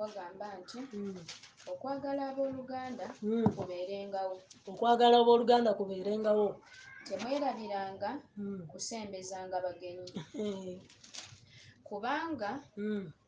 [0.00, 1.16] wagamba nti Mm,
[1.72, 3.44] okwagala abooluganda mm.
[3.56, 4.34] kubeerengawo.
[4.70, 6.46] Okwagala obooluganda kubeerengawo.
[7.06, 10.08] Temwerabiranga Mm, kusembezanga bagenyi.
[11.86, 12.50] Kubanga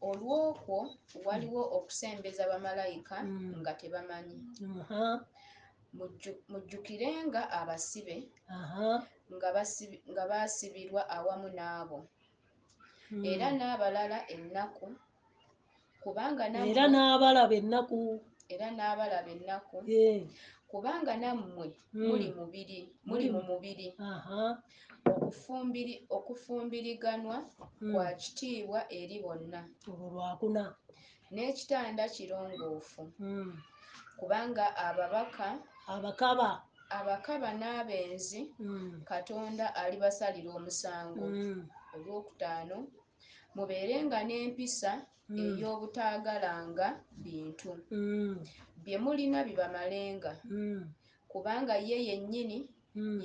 [0.09, 0.79] olw'okwo
[1.27, 3.17] waliwo okusembeza bamalayika
[3.61, 4.39] nga tebamanyi.
[6.53, 8.17] Mujjukirenga abasibe
[8.49, 8.91] aha,
[9.37, 11.99] nga baasibirwa awamu naabo
[13.11, 13.25] mm.
[13.25, 14.87] era n'abalala ennaku
[16.03, 17.99] kubanga nammwe- era n'abalaba ennaku.
[18.53, 19.77] Era n'abalaba ennaku
[20.71, 22.07] kubanga nammwe Mm.
[22.09, 23.89] muli mubiri muli mu mubiri.
[24.01, 24.59] Aha,
[25.07, 27.37] okufumbiri okufumbiriganwa
[27.81, 27.93] Mm.
[27.95, 29.61] kwa kitiibwa eri bonna.
[29.89, 30.65] Olwo lwakuna.
[31.33, 33.13] N'ekitanda kirongoofu.
[33.19, 33.53] Mm.
[34.19, 36.63] kubanga ababaka abakaba
[36.99, 41.61] abakaba n'abenzi Mm, katonda alibasalira omusango mm,
[41.95, 42.77] olwokutaano
[43.57, 44.93] mubeerenga n'empisa
[45.29, 45.39] Mm.
[45.39, 46.87] ey'obutaagalanga
[47.25, 47.71] bintu.
[48.85, 50.33] Bye mulina bibamalenga.
[51.31, 52.59] Kubanga ye yennyini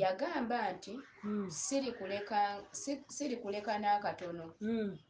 [0.02, 2.40] yagamba nti mm, sirikuleka
[2.72, 4.46] si- sirikuleka n'akatono.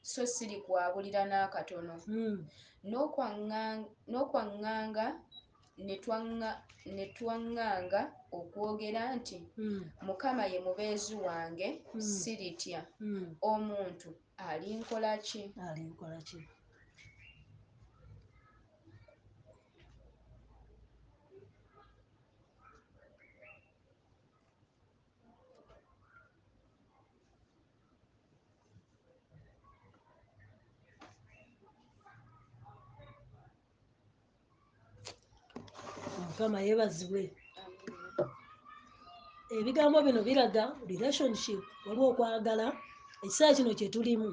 [0.01, 1.95] So sirikwabulira n'akatono.
[2.07, 2.39] Mm.
[2.89, 5.05] N'okwaŋŋa- n'okwaŋŋanga
[5.85, 12.01] ne twaŋŋanga okwogera nti Mm, mukama ye mubeezi wange Mm.
[12.01, 13.35] siritya mm.
[13.51, 14.09] omuntu
[14.47, 15.41] alinkola ki?
[15.67, 16.39] Alinkola ki?
[36.19, 37.21] Mukama yeebazibwe
[39.55, 42.65] ebigambo bino biraga relationship waliwo okwagala
[43.23, 44.29] ekiseera kino kyetulimu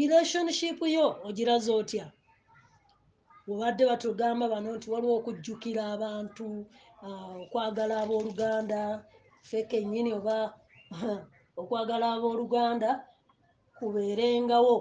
[0.00, 2.06] relationship yo ogiraza otya?
[3.50, 6.46] Obadde batugamba bano nti waliwo okujjukira abantu
[7.06, 8.80] ah, okwagala abooluganda
[9.46, 10.36] ffe kennyini oba
[11.60, 12.90] okwagala abooluganda
[13.76, 14.76] kubeerengawo.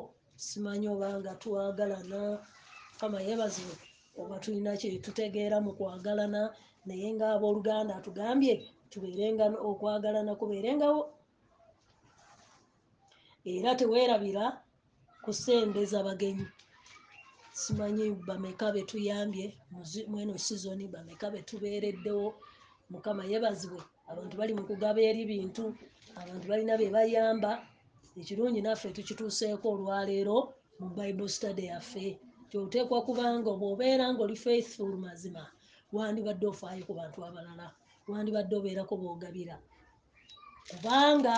[0.45, 2.21] Simanyi oba nga twagalana
[2.99, 3.75] kama yeebazibwe
[4.21, 6.41] oba tulina kyetutegeera mu kwagalana
[6.87, 8.53] naye ngaabooluganda atugambye
[8.91, 11.01] tubeerenga okwagalana kubeerengawo.
[13.53, 14.45] Era teweerabira
[15.23, 16.45] kusembeza bagenyi
[17.61, 19.45] simanyi bameka betuyambye
[20.11, 22.27] mweno sizoni bameka betubeereddewo
[22.91, 25.63] mukama yebazibwe abantu bali mu kugaba eri bintu
[26.21, 27.51] abantu balina bye bayamba.
[28.19, 30.37] Ekirungi naffe tukituuseeko olwaleero
[30.79, 32.05] mu bible study yaffe.
[32.49, 35.43] Kyoteekwa kubanga bw'obeera ngaoli faithful mazima
[35.95, 37.67] wandibadde ofaayo ku bantu abalala
[38.11, 39.55] wandibadde obeerako boogabira
[40.69, 41.35] kubanga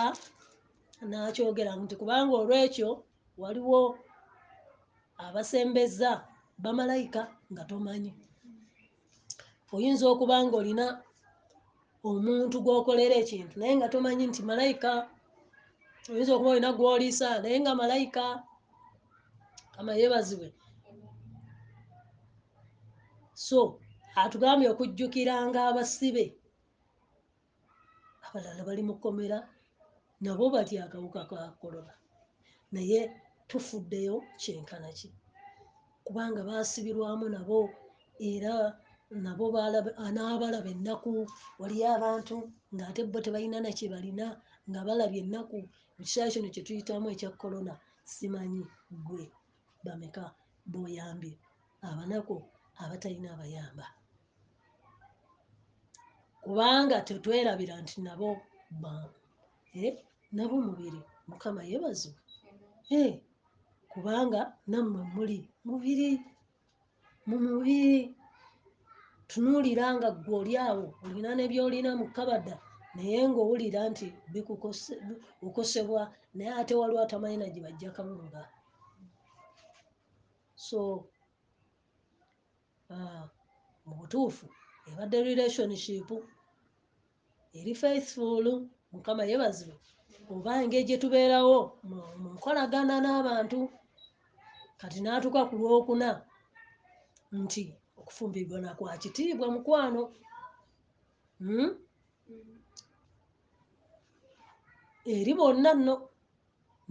[1.10, 2.90] nakyogera nti kubanga olwekyo
[3.42, 3.80] waliwo
[5.26, 6.10] abasembeza
[6.62, 8.12] bamalayika nga tomanyi.
[9.74, 10.86] Oyinza okuba nga olina
[12.08, 14.90] omuntu gw'okolera ekintu naye nga tomanyi nti malayika
[16.10, 18.24] oyinza okuba olina gw'oliisa naye nga malayika
[19.74, 20.48] kama yeebazibwe
[23.46, 23.60] so
[24.22, 26.24] atugambye okujjukiranga abasibe
[28.32, 29.38] abalala bali mu kkomera
[30.24, 31.92] nabo batya akawuka ka kolona.
[32.72, 33.00] Naye
[33.48, 35.08] tufuddeyo kyenkana ki?
[36.06, 37.58] Kubanga baasibirwamu nabo
[38.30, 38.52] era
[39.24, 41.28] nabo balaba- n'abalaba ennaku
[41.60, 42.36] waliyo abantu
[42.74, 44.26] ng'ate bo tebalina nakye balina
[44.70, 45.58] nga balabye ennaku.
[46.00, 47.74] Kiseera kino kye tuyitamu ekya kolona
[48.14, 48.62] simanyi
[49.06, 49.24] gwe
[49.84, 50.24] bameka
[50.70, 51.34] b'oyambye
[51.88, 52.36] abanaku
[52.82, 53.84] abatalina abayamba
[56.42, 58.30] kubanga tetwerabira nti nabo
[59.80, 59.94] eh,
[60.36, 61.00] nabo mubiri.
[61.28, 62.20] Mukama yeebazibwe
[62.98, 63.12] Eh,
[63.92, 66.10] kubanga nammwe muli mubiri
[67.28, 68.14] mu mubiri.
[69.28, 72.54] Tunuulira nga ggwe oli awo olina ne byolina mu kabada
[72.94, 74.06] naye ng'owulira nti
[75.46, 76.02] okosebwa
[76.36, 78.42] naye ate waliwo atamanyi na gye bajja kawunga
[80.66, 80.80] so
[82.92, 83.24] ah,
[83.86, 84.46] mu butuufu
[84.88, 86.08] ebadde relationship
[87.58, 88.44] eri faithful
[88.92, 89.76] mukama yeebazibwe
[90.32, 93.60] oba engeri gye tubeerawo mu- nkolagana n'abantu
[94.80, 96.08] kati n'atuuka ku lwokuna
[97.42, 97.62] nti
[98.00, 100.02] okufumbirwa nakwa kitiibwa mukwano
[101.42, 101.70] Hmm?
[105.14, 105.94] eri bonna nno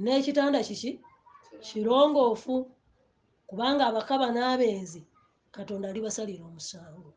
[0.03, 0.91] n'ekitanda kiki?
[1.65, 2.55] Kirongoofu
[3.47, 5.01] kubanga abakaba n'abenzi
[5.55, 7.09] katonda alibasalira omusango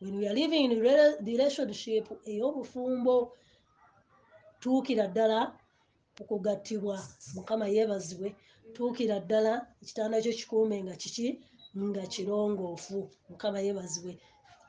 [0.00, 3.16] when we are living in rela- relationship ey'obufumbo
[4.60, 5.38] tuukira ddala
[6.20, 6.96] okugattibwa
[7.36, 8.28] mukama yeebazibwe
[8.74, 11.28] tuukira ddala ekitanda kyo kikuume nga kiki?
[11.76, 12.98] Nga kirongoofu
[13.30, 14.12] mukama yeebazibwe.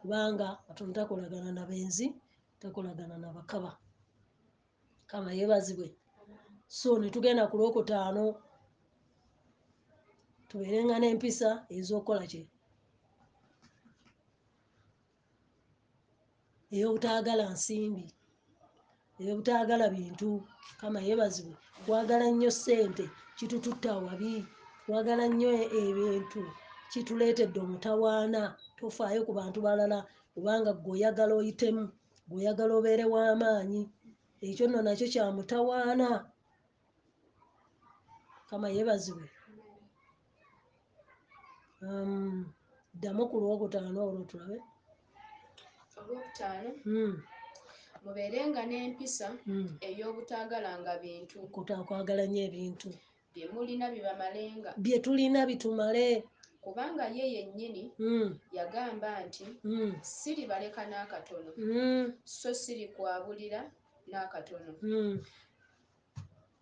[0.01, 2.05] Kubanga katonda takolagana na benzi
[2.61, 3.71] takolagana na bakaba.
[5.01, 5.87] Mukama yeebazibwe.
[6.67, 8.23] So ne tugenda ku lwokutaano
[10.49, 12.43] tubeerenga n'empisa ez'okukola kye
[16.73, 18.05] ey'obutaagala nsimbi
[19.21, 20.29] ey'obutaagala bintu
[20.79, 21.55] kama yeebazibwe.
[21.83, 23.05] Twagala nnyo ssente
[23.37, 24.33] kitututta wabi
[24.85, 26.41] twagala nnyo e- ebintu
[26.91, 28.41] kituleetedde omutawaana.
[28.77, 29.97] Tofaayo ku bantu balala
[30.33, 31.83] kubanga gwe oyagala oyitemu
[32.27, 33.81] gwe oyagala obeere w'amaanyi.
[34.47, 36.07] Ekyo nno nakyo kya mutawaana.
[38.49, 39.27] Kama yeebazibwe.
[41.85, 42.45] Um,
[42.93, 44.57] ddamu ku lwokutaano olwo tulabe
[46.01, 47.13] olwokutaano Hmm,
[48.03, 49.69] mubeerenga n'empisa hmm.
[49.87, 51.37] ey'obutaagalanga bintu.
[51.55, 52.89] Kutakwagala nnyo ebintu.
[53.33, 56.07] Bye mulina bibamalenga bye tulina bitumale
[56.63, 59.45] kubanga ye yennyini Hmm, yagamba nti
[60.01, 61.51] siribaleka n'akatono.
[62.25, 63.61] So sirikwabulira
[64.11, 64.71] n'akatono.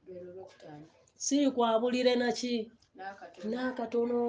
[0.05, 0.87] Lwero olwokutaano
[1.25, 2.53] siri kwabulire naki
[3.49, 4.19] n'akatono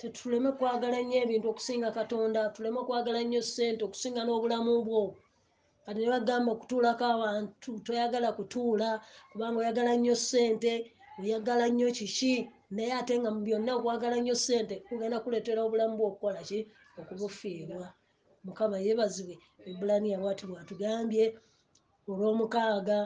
[0.00, 5.02] tetuleme kwagala nnyo ebintu okusinga katonda tuleme kwagala nnyo ssente okusinga n'obulamu bwo.
[5.84, 8.88] Kati ne bagamba okutuulako abantu toyagala kutuula
[9.30, 10.72] kubanga oyagala nnyo ssente
[11.20, 12.34] oyagala nnyo kiki?
[12.74, 16.58] Naye ate nga mu byonna okwagala nnyo ssente kugenda kuleetera obulamu bwe okukola ki?
[17.00, 17.88] Okubufiirwa.
[18.46, 19.36] Mukama yeebazibwe
[19.68, 21.24] ebulaniya bwati bwatugambye
[22.10, 22.98] olw'omukaaga.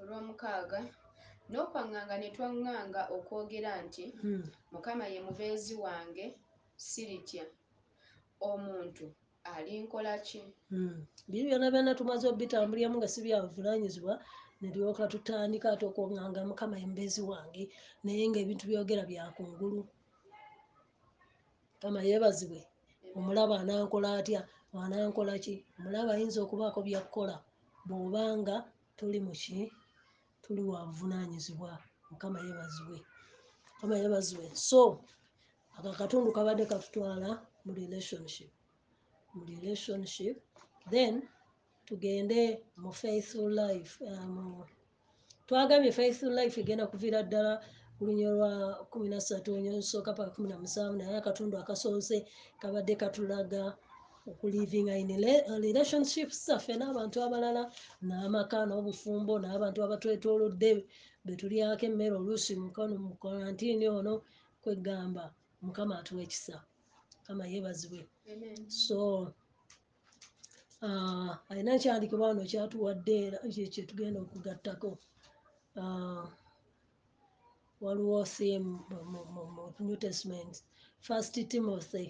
[0.00, 0.78] Olw'omukaaga
[1.50, 6.24] n'okwaŋŋanga ne twaŋŋanga okwogera nti hmm, mukama ye mubeezi wange
[6.88, 7.44] siritya
[8.50, 9.06] omuntu
[9.54, 10.40] ali nkola ki?
[10.74, 10.98] Mm.
[11.30, 14.14] biri byona byona tumaze obitambuliramu nga si byabuvunanyizibwa
[14.60, 17.62] neryoka tutandika ate okwonganga mukama embezi wange
[18.04, 19.80] naye ngaebintu byogera byakungulu
[21.80, 22.60] kama yeebazibwe
[23.18, 24.40] omulaba anankola atya?
[24.84, 25.54] Anankola ki?
[25.78, 27.36] Omulaba ayinza okubaako byakkola
[27.88, 28.56] bw'obanga
[28.96, 29.58] tuli muki
[30.46, 31.70] tuli wabuvunanyizibwa
[32.10, 32.98] mukama yeebazibwe
[33.74, 34.82] mukama yeebazibwe so
[35.76, 37.30] ako akatundu kabadde katutwala
[37.64, 38.50] mu relationship.
[39.34, 40.36] Mu relationship
[40.90, 41.14] then
[41.86, 42.40] tugende
[42.82, 44.64] mu faithful life um,
[45.46, 47.52] twagambye faithful life egenda kuviira ddala
[47.98, 48.52] ku lunya lwa
[48.90, 52.16] kumi na ssatu onyosooka paka kumi na musanvu naye akatundu akasoose
[52.60, 53.62] kabadde katulaga
[54.30, 57.62] okulivinga in rela- relationships zaffe n'abantu abalala
[58.08, 60.70] n'amaka n'obufumbo n'abantu abatwetoolodde
[61.26, 64.14] betulyako emmere oluusi mukono mu kalantiini ono
[64.62, 65.24] kwegamba
[65.64, 66.56] mukama atuwa ekisa
[67.18, 68.00] mukama yeebazibwe
[68.84, 68.98] so
[70.86, 74.90] ah, alina ekyandikibwa wano kyatuwadde era kye- kyetugenda okugattako
[75.78, 76.24] Ah,
[77.84, 78.24] waliwo
[79.32, 80.54] mu- mu new testament
[81.06, 82.06] first timothy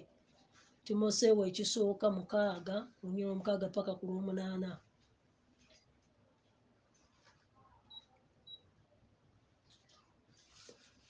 [0.87, 4.71] timoseewo ekisooka mukaaga lunya omukaaga paka ku lwomunaana.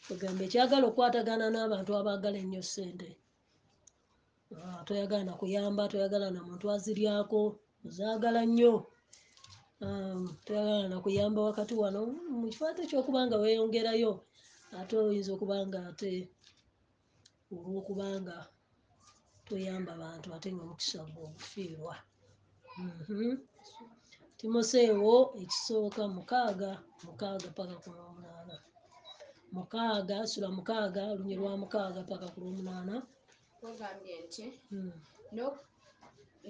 [0.08, 3.10] Kugamba ekyagala okukwatagana n'abantu abaagala ennyo ssente.
[4.58, 7.42] Ah, toyagala na kuyamba toyagala na muntu aziryako
[7.86, 8.74] ozaagala nnyo.
[9.86, 12.02] Um, toyagala na kuyamba wakati wano
[12.40, 14.14] mu kifaate ekyokubanga weeyongerayo
[14.80, 16.12] ate oyinza okuba nga ate
[17.54, 18.38] olwokubanga
[19.48, 21.96] toyamba bantu ate nga omukisa gwe ogufiirwa
[22.78, 23.34] Mhm.
[24.38, 26.72] timoseewo ekisooka mukaaga
[27.06, 28.56] mukaaga paka ku lwomunaana
[29.56, 32.96] mukaaga sula mukaaga olunyi lwa mukaaga paka ku lwomunaana
[33.68, 34.94] ogambye nti Mm,
[35.36, 35.60] no-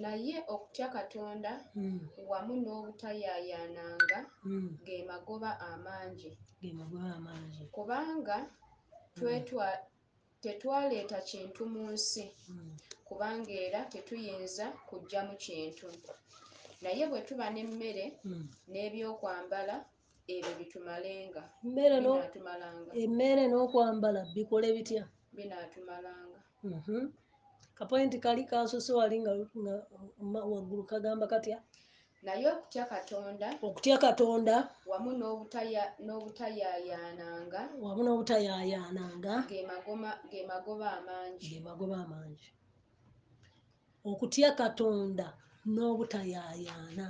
[0.04, 2.00] naye okutya katonda mm,
[2.32, 4.70] wamu n'obutayaayaananga mm.
[4.86, 6.32] ge magoba amangi.
[6.62, 7.64] Ge magoba amangi.
[7.76, 8.38] Kubanga
[9.16, 9.68] twetwa
[10.48, 12.72] tetwaleeta kintu mu nsi Mm,
[13.08, 15.88] kubanga era tetuyinza kuggyamu kintu.
[16.82, 18.48] Naye bwe tuba n'emmere mm.
[18.72, 19.76] n'ebyokwambala
[20.34, 21.43] ebyo bitumalenga.
[21.64, 22.91] Mmere no- binaatumalanga.
[23.04, 25.04] Emmere n'okwambala bikole bitya?
[25.36, 26.39] Binaatumalanga.
[26.64, 27.12] Mhm.
[27.78, 29.32] kapointi kali kasose wali nga
[29.62, 29.86] nga-
[30.34, 31.58] ma- waggulu kagamba katya
[32.26, 34.55] naye okutya katonda okutya katonda
[34.89, 39.59] wamu n'obutaya- n'obutayaayaananga wamu n'obutayaayaananga ge
[40.49, 41.47] magoba amangi.
[41.51, 42.47] ge magoba amangi.
[44.09, 45.28] Okutya katonda
[45.74, 47.07] n'obutayaayaana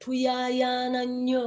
[0.00, 1.44] tuyaayaana nnyo.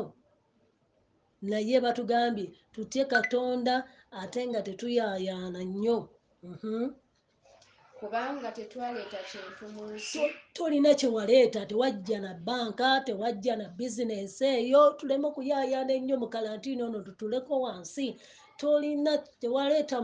[1.49, 3.75] Naye batugambye tutye katonda
[4.21, 5.97] ate nga tetuyaayaana nnyo.
[6.43, 6.85] Mhm.
[8.01, 10.17] Kubanga tetwaleeta kintu mu nsi.
[10.19, 16.81] To- tolina kyewaleeta tewajja na banka tewajja na bizinesi eyo tuleme okuyaayaana ennyo mu kalantiini
[16.87, 18.07] ono tutuleko wansi.
[18.59, 19.97] Tolina tewaleeta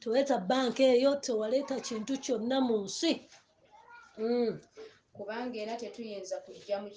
[0.00, 3.12] tewaleeta banka eyo tewaleeta kintu kyonna mu nsi.
[4.18, 4.58] Mm.
[5.16, 6.88] kubanga era tetuyinza kuggyamu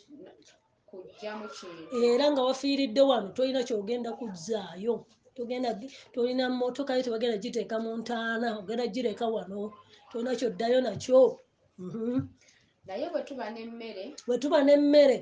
[1.58, 1.94] kintu.
[2.14, 5.06] Era nga wafiiridde wano tolina kyogenda kuzzaayo.
[5.36, 5.70] Togenda
[6.14, 9.74] tolina motoka yo tebagenda giteeka mu ntaana ogenda gireka wano
[10.14, 11.40] tolina kyoddayo nakyo.
[11.78, 12.22] Mhm.
[12.86, 15.18] naye bwe tuba n'emmere bwe tuba n'emmere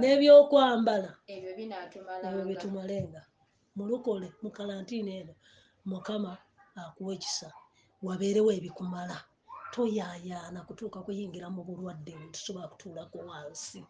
[0.00, 1.10] n'ebyokwambala.
[1.34, 3.22] ebyo byetumalenga
[3.76, 5.34] mulukole mu kalantiini eno
[5.90, 6.32] mukama
[6.82, 7.48] akuwa ekisa
[8.06, 9.16] wabeerewo ebikumala.
[9.72, 13.80] Toyaayaana kutuuka kuyingira mu bulwadde bwe tusobola kutuulako wansi.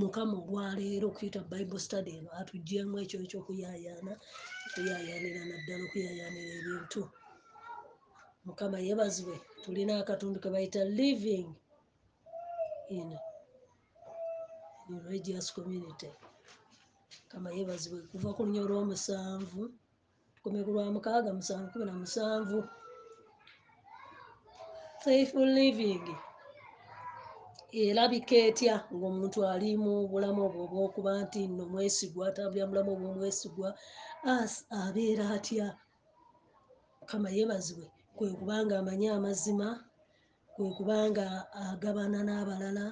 [0.00, 4.12] Mukama olwaleero okuyita bible study eno atugyemu ekyo ekyokuyaayaana
[4.66, 7.02] okuyaayaanira naddala okuyaayaanira ebintu
[8.46, 11.48] mukama yeebazibwe tulina akatundu ke bayita living
[12.96, 13.08] in
[14.88, 16.10] religious community.
[17.30, 19.62] Kama yeebazibwe kuva ku lunya olw'omusanvu
[20.36, 22.58] tukomye ku lwa mukaaga musanvu kumi na musanvu.
[25.02, 26.04] Faithful living.
[27.82, 33.10] Erabika etya ng'omuntu ali mu bulamu obwo obw'okuba nti nno mwesigwa atambulira mu bulamu obwo
[33.18, 33.68] mwesigwa
[34.34, 35.66] as- abeera atya?
[37.10, 37.86] Kama yeebazibwe
[38.16, 39.68] kwe kubanga amanyi amazima
[40.54, 41.24] kwe kubanga
[41.70, 42.84] agabana n'abalala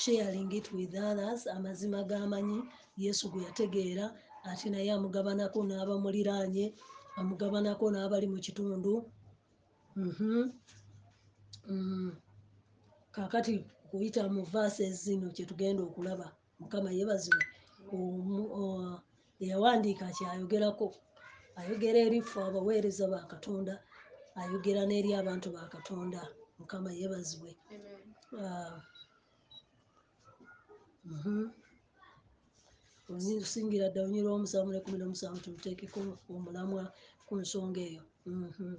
[0.00, 2.58] sharing it with others amazima g'amanyi
[2.96, 4.06] yesu gwe yategeera
[4.50, 6.66] ate naye amugabanako n'abamuliraanye
[7.20, 8.94] amugabanako n'abali mu kitundu
[9.96, 10.48] Mhm.
[11.68, 12.10] Mm.
[13.14, 13.54] kaakati
[13.90, 16.26] kuyita mu vases zino kyetugenda okulaba
[16.60, 17.44] mukama yeebazibwe
[19.42, 20.86] eyawandiika kyayogerako
[21.60, 23.74] ayogera erifu abaweereza ba katonda
[24.40, 26.20] ayogera n'eri abantu ba katonda
[26.58, 27.50] mukama yeebazibwe.
[28.42, 28.76] Ah.
[31.04, 31.50] Mhm.
[33.12, 36.00] osingira ddala onyira omusanvu nekumi nomusanvu tuluteekeko
[36.34, 36.82] omulamwa
[37.26, 38.76] ku nsonga eyo Mhm.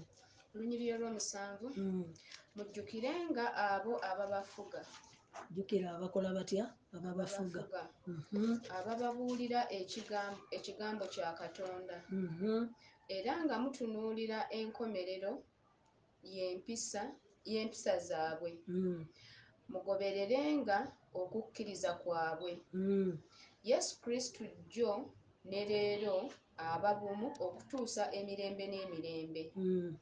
[0.54, 2.06] olunyiriri olw'omusanvu Mm.
[2.56, 4.82] mujjukirenga abo ababafuga
[5.54, 6.64] jjukira abakola batya
[6.96, 7.62] ababafuga
[8.08, 8.54] Mhm.
[8.78, 9.60] abababuulira
[10.58, 12.62] ekigambo kya katonda Mhm.
[13.08, 15.34] Era nga mutunuulira enkomerero
[16.24, 17.02] y'empisa
[17.52, 19.06] y'empisa zaabwe Mm.
[19.72, 20.78] mugobererenga
[21.22, 23.18] okukkiriza kwabwe Mm.
[23.64, 25.12] yesu kristu jjo
[25.50, 29.96] ne leero aba bumu okutuusa emirembe n'emirembe Mm.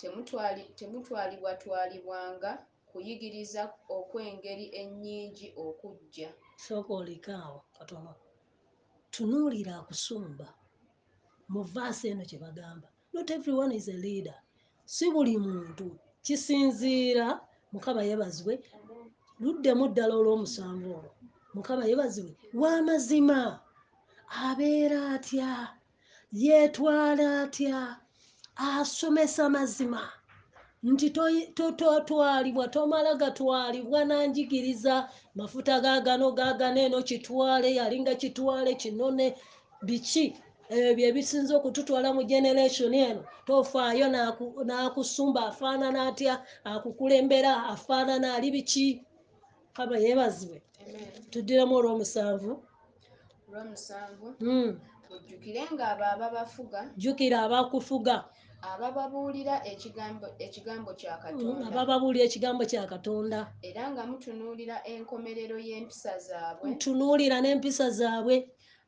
[0.00, 2.50] Temutwali- temutwalibwatwalibwanga
[2.90, 3.62] kuyigiriza
[3.96, 6.30] okw'engeri ennyingi okujja
[6.64, 8.12] sooka olikaawo katono
[9.10, 10.46] tunuulira akusumba
[11.48, 14.34] mu vaasi eno kye bagamba not everyone is a leader.
[14.84, 15.98] Si buli muntu.
[16.22, 17.40] Kisinziira
[17.72, 18.60] mukama yebazibwe.
[19.40, 21.10] Luddemu ddala olw'omusanvu olwo.
[21.54, 23.60] Mukama yebazibwe w'amazima
[24.28, 25.72] abeera atya?
[26.32, 27.96] Yeetwala atya?
[28.56, 30.02] Asomesa mazima.
[30.82, 31.10] Nti
[31.78, 35.08] totwalibwa tomala gatwalibwa nanjigiriza.
[35.34, 39.36] Mafuta gagano gagano eno kitwale yalinga kitwale kinone.
[39.82, 40.36] Biki
[40.68, 48.88] ebyo ebisinza okututwala mu generation eno tofaayo n'aku- n'akusumba afaanana atya akukulembera afaanana ali biki?
[49.76, 50.58] Kaba yeebazibwe.
[51.30, 52.52] Tuddiremu olw'omusanvu?
[54.40, 54.80] Mm.
[56.12, 56.90] ababafuga.
[56.96, 58.24] Jjukira abakufuga.
[58.72, 61.66] Abababuulira ekigambo ekigambo kya Mm, katonda.
[61.68, 63.52] abababuulira ekigambo kya katonda.
[63.62, 66.74] Era nga mutunuulira enkomerero y'empisa zaabwe.
[66.80, 68.36] Tunuulira n'empisa zaabwe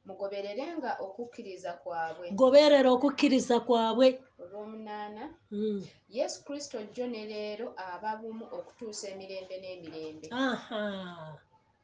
[0.08, 2.26] mugobererenga okukkiriza kwabwe.
[2.40, 4.08] Goberera okukkiriza kwabwe.
[4.42, 5.82] Olw'omunaana Mm.
[6.16, 10.26] yesu kristo jjo ne leero aba bumu okutuusa emirembe n'emirembe.
[10.32, 10.82] Aha.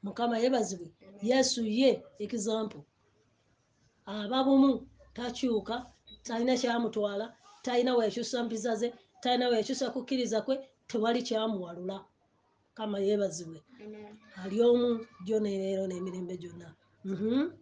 [0.05, 0.89] Mukama yebazibwe
[1.31, 1.91] yesu ye
[2.27, 2.83] example.
[4.07, 4.72] Aba bumu
[5.16, 5.77] takyuka
[6.27, 7.27] talina kyamutwala
[7.64, 8.89] talina wekyusa mpisa ze
[9.22, 10.55] talina wekyusa kukkiriza kwe
[10.89, 11.99] tewali kyamuwalula.
[12.75, 13.59] Kama yebazibwe
[14.43, 14.89] ali omu
[15.25, 16.68] jjo nereero n'emirembe gyonna.
[17.05, 17.53] Mhm.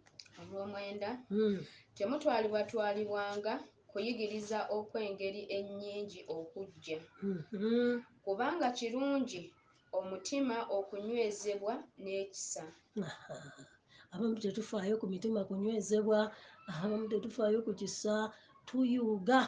[0.43, 1.59] Olw'omwenda Mm.
[1.95, 3.53] temutwalibwatwalibwanga
[3.91, 8.01] kuyigiriza okw'engeri ennyingi okujja Mhm.
[8.25, 9.41] kubanga kirungi
[9.97, 11.73] omutima okunywezebwa
[12.03, 12.63] n'ekisa
[14.13, 16.19] abamu tetufaayo ku mitima kunywezebwa
[16.67, 18.15] abamu tetufaayo ku kisa
[18.67, 19.39] tuyuuga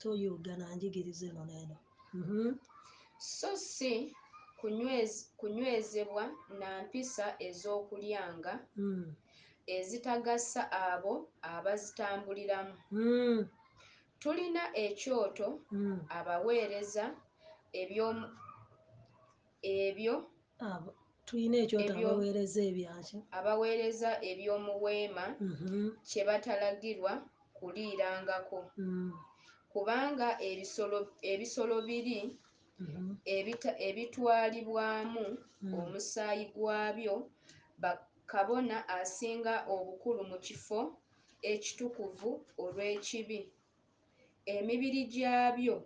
[0.00, 1.76] tuyuuga nanjigiriza eno neeno
[2.14, 2.54] Mhm.
[3.18, 3.92] so si
[4.60, 6.24] kunywez- kunywezebwa
[6.60, 8.54] na mpisa ez'okulyanga.
[9.66, 13.48] Ezitagasa abo abazitambuliramu Mm.
[14.20, 16.00] tulina ekyoto Mm.
[16.08, 17.04] abaweereza
[19.72, 20.14] ebyo
[21.26, 25.90] tulina ekyoto abaweereza ebyaki abaweereza eby'omu weema Mhm.
[26.08, 27.12] kye batalagirwa
[27.56, 28.58] kuliirangako
[29.72, 30.28] kubanga
[31.30, 32.20] ebisolo biri
[33.86, 35.24] ebitwalibwamu
[35.78, 37.14] omusaayi gwabyo
[38.30, 40.80] bakabona asinga obukulu mu kifo
[41.42, 42.30] ekitukuvu
[42.62, 43.40] olw'ekibi
[44.54, 45.76] emibiri gyabyo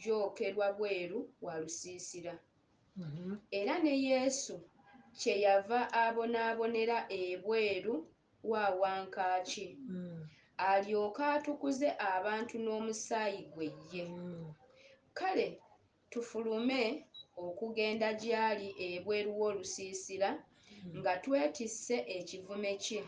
[0.00, 2.34] gyokerwa bweru wa lusiisira
[2.96, 3.36] Mhm.
[3.50, 4.56] era ne yesu
[5.18, 7.94] kyeyava abonaabonera ebweru
[8.50, 10.28] wa wankaaki Mm.
[10.70, 14.52] alyoke atukuze abantu n'omusaayi gwe ye Mm.
[15.18, 15.46] kale
[16.10, 17.04] tufulume
[17.36, 20.30] okugenda gy'ali ebweru w'olusiisira
[20.98, 23.02] nga twetisse ekivume kye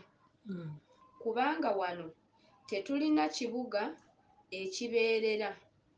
[0.45, 0.71] Mm.
[1.21, 2.05] kubanga wano
[2.69, 3.81] tetulina kibuga
[4.59, 5.49] ekibeerera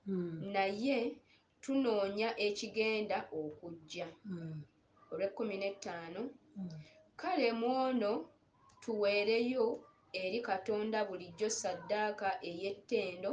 [0.07, 0.51] Mm.
[0.53, 0.97] naye
[1.63, 4.61] tunoonya ekigenda okujja Mm.
[5.11, 6.21] olw'ekkumi n'ettaano
[7.21, 8.11] kale mu ono
[8.82, 9.65] tuweereyo
[10.21, 13.32] eri katonda bulijjo saddaaka ey'ettendo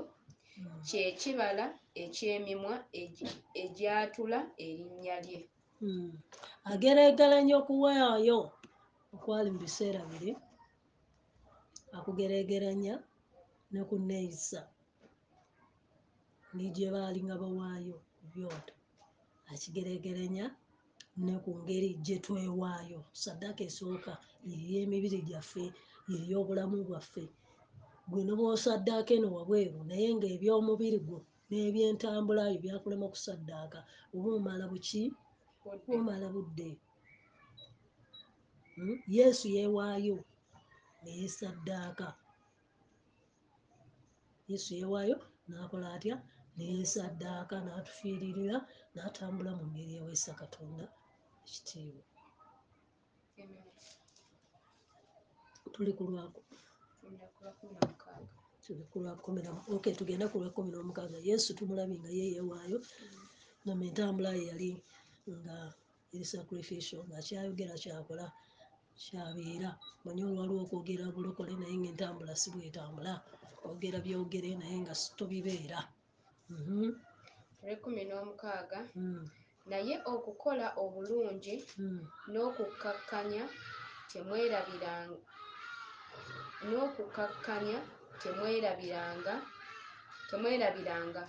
[0.86, 1.66] kye kibala
[2.03, 2.74] eky'emimwa
[3.62, 5.40] egyatula erinnya lye.
[6.72, 8.39] Agereegeranya okuwaayo
[9.14, 10.31] okwali mu biseera biri.
[11.97, 12.95] Akugereegeranya
[13.72, 14.61] ne ku neeyisa
[16.55, 18.74] ne gye baali nga bawaayo ku byoto.
[19.53, 20.47] Akigereegeranya
[21.24, 23.01] ne ku ngeri gye twewaayo.
[23.22, 24.12] Saddaaka esooka
[24.49, 25.64] yery'emibiri gyaffe
[26.11, 27.24] yery'obulamu bwaffe.
[28.11, 31.18] Gwe ne bw'osaddaaka eno wabweru naye ng'ebyomubiri gwo
[31.49, 33.79] n'ebyentambula yo byakulema okusaddaaka
[34.16, 35.03] oba omala buki
[35.68, 35.92] Budde.
[35.96, 36.68] omala budde.
[38.76, 40.16] Mm, yesu yeewaayo
[41.02, 42.08] neyesaddaaka
[44.50, 45.16] yesu yeewaayo
[45.48, 46.16] n'akola atya?
[46.56, 48.56] Neyesaddaaka n'atufiiririra
[48.94, 50.84] n'atambula mu ngeri eweesa katonda
[51.46, 52.04] ekitiibwa.
[55.72, 56.40] Tuli ku lwako
[59.74, 61.18] ok tugenda ku lwa kumi n'omukaaga.
[61.28, 62.78] Yesu tumulabye nga yeeyewaayo
[63.62, 64.70] ngama entambula ye yali
[65.41, 65.57] nga
[66.14, 68.26] eri sacrificial nga kyayogera kyakola
[69.03, 69.70] kyabeera.
[70.05, 73.12] Manye olwaliwo okwogera bulokole naye ngaentambula si bwetambula
[73.68, 75.81] ogera byogere naye nga tobibeera.
[76.55, 76.91] Mhm,
[77.61, 78.81] olwekumi n'omukaaga.
[78.97, 79.24] Mm,
[79.70, 82.03] naye okukola obulungi mm.
[82.33, 83.45] n'okukkakkanya
[84.11, 85.20] temwerabiranga
[86.68, 87.79] n'okukkakkanya
[88.22, 89.35] temwerabiranga
[90.29, 91.24] temwerabiranga.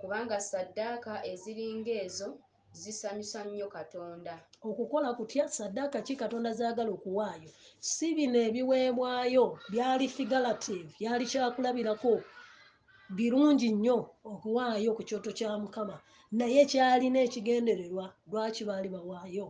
[0.00, 2.28] Kubanga saddaaka eziringa ezo
[2.72, 4.34] zisanyusa nnyo katonda.
[4.68, 5.44] Okukola kutya?
[5.48, 7.50] Saddaaka ki katonda zaagala okuwaayo?
[7.80, 12.12] Si bino ebiweebwayo byali figurative byali kyakulabirako
[13.16, 13.98] birungi nnyo
[14.32, 15.96] okuwaayo ku kyoto kya mukama.
[16.38, 19.46] Naye kyalina ekigendererwa lwaki baali bawaayo?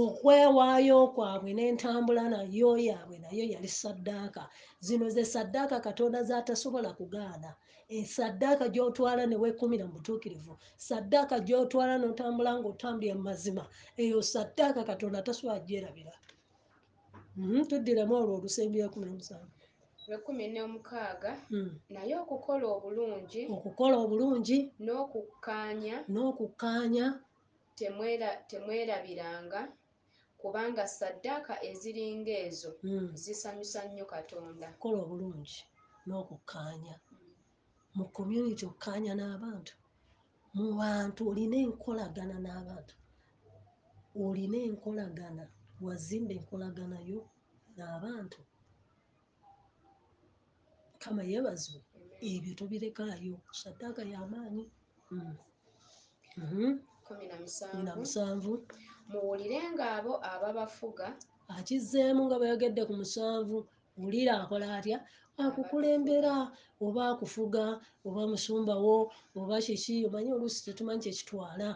[0.00, 4.42] Okwewaayo kwabwe n'entambula nayo yaabwe nayo yali saddaaka
[4.86, 7.50] zino ze saddaaka katonda zatasobola kugaana
[7.88, 10.58] esaddaaka gy'otwala ne weekumira mu butuukirivu.
[10.76, 13.64] Saddaaka gy'otwala n'otambula ng'otambulira mu mazima.
[13.96, 16.12] Eyo saddaaka katonda tasobola gyerabira.
[17.36, 19.50] Mhm, tuddiramu olwo olusembi lwa kumi n'omusanvu.
[20.08, 21.32] Lwekumi n'omukaaga.
[21.50, 21.80] Mm.
[21.90, 23.42] naye okukola obulungi.
[23.54, 24.58] Okukola obulungi.
[24.84, 27.06] N'okukkaanya n'okukkaanya
[27.78, 29.60] temwera- temwerabiranga.
[30.40, 34.68] Kubanga saddaaka eziringa ezo mm, zisanyusa nnyo katonda.
[34.76, 35.58] Okukola obulungi.
[36.06, 36.94] N'okukkaanya
[37.96, 39.74] mu community okkaanya n'abantu.
[40.56, 42.94] Mu bantu olina enkolagana n'abantu.
[44.24, 45.44] Olina enkolagana
[45.84, 47.20] wazimba enkolagana yo
[47.76, 48.40] n'abantu.
[51.02, 51.82] Kama yeebazibwe
[52.30, 54.64] ebyo tobirekaayo saddaaka y'amaanyi
[55.12, 55.36] Mm.
[56.42, 56.78] Mhm.
[57.06, 57.92] kumi na musanvu.
[58.00, 58.52] Musanvu.
[59.10, 61.06] Muwulirenga abo ababafuga.
[61.56, 63.56] Akizzeemu nga bweyogedde ku musanvu
[63.98, 64.98] wulira akola atya?
[65.38, 66.34] Akukulembera
[66.80, 71.68] oba akufuga oba musumbawo oba kiki omanyi oluusi tetumanyi kyekitwala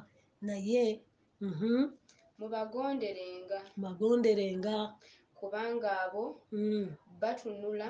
[0.46, 1.02] naye
[1.40, 1.90] mhm,
[2.38, 3.58] mubagonderenga.
[3.76, 4.94] Bagonderenga
[5.38, 6.86] kubanga abo mm,
[7.20, 7.88] batunula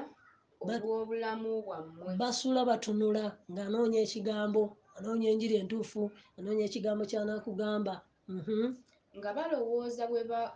[0.59, 2.17] Ba- olw'obulamu bwammwe.
[2.19, 7.95] Basula batunula ng'anoonya ekigambo anoonya enjiri entuufu anoonya ekigambo kyanakugamba
[8.29, 8.75] mhm,
[9.17, 10.53] nga balowooza bwe ba-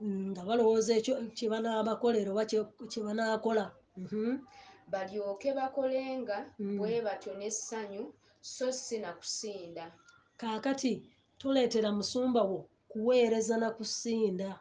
[0.00, 3.64] mm, nga balowooza ekyo kye banaabakolera oba kye- banaakola.
[3.96, 4.38] Mhm.
[4.92, 6.78] balyoke bakolenga Mm.
[6.78, 9.92] bwe batyo n'essanyu so si na kusinda.
[10.40, 10.92] Kaakati
[11.38, 14.58] tuleetera musumba wo kuweereza na kusinda.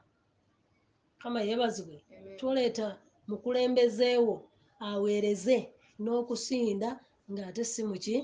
[1.21, 1.97] Kama yeebazibwe
[2.39, 4.35] tuleeta mukulembezeewo
[4.79, 5.57] aweereze
[5.99, 6.89] n'okusinda
[7.31, 8.15] ng'ate si muki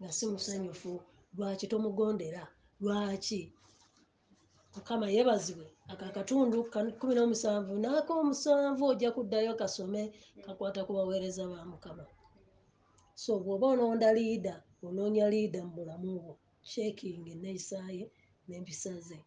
[0.00, 1.00] nga si musanyufu.
[1.36, 2.42] Lwaki tomugondera?
[2.80, 3.52] Lwaki
[4.74, 10.02] mukama yeebazibwe ako akatundu ka- kumi n'omusanvu n'ak'omusanvu ojja kuddayo kasome
[10.44, 12.04] kakwata ku baweereza ba mukama.
[13.22, 14.54] So bw'oba ononda liida
[14.86, 16.32] onoonya liida mu bulamu bwo
[16.70, 18.04] sheking enneeyisaaye
[18.48, 19.18] n'empisa ze.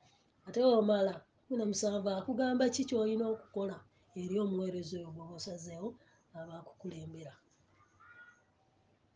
[0.47, 1.13] Ate omala
[1.45, 3.77] kumi na musanvu akugamba ki ky'olina okukola
[4.21, 5.89] eri omuweereza oyo bw'oba osazeewo
[6.37, 7.33] aba akukulembera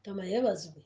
[0.06, 0.84] kama yeebazibwe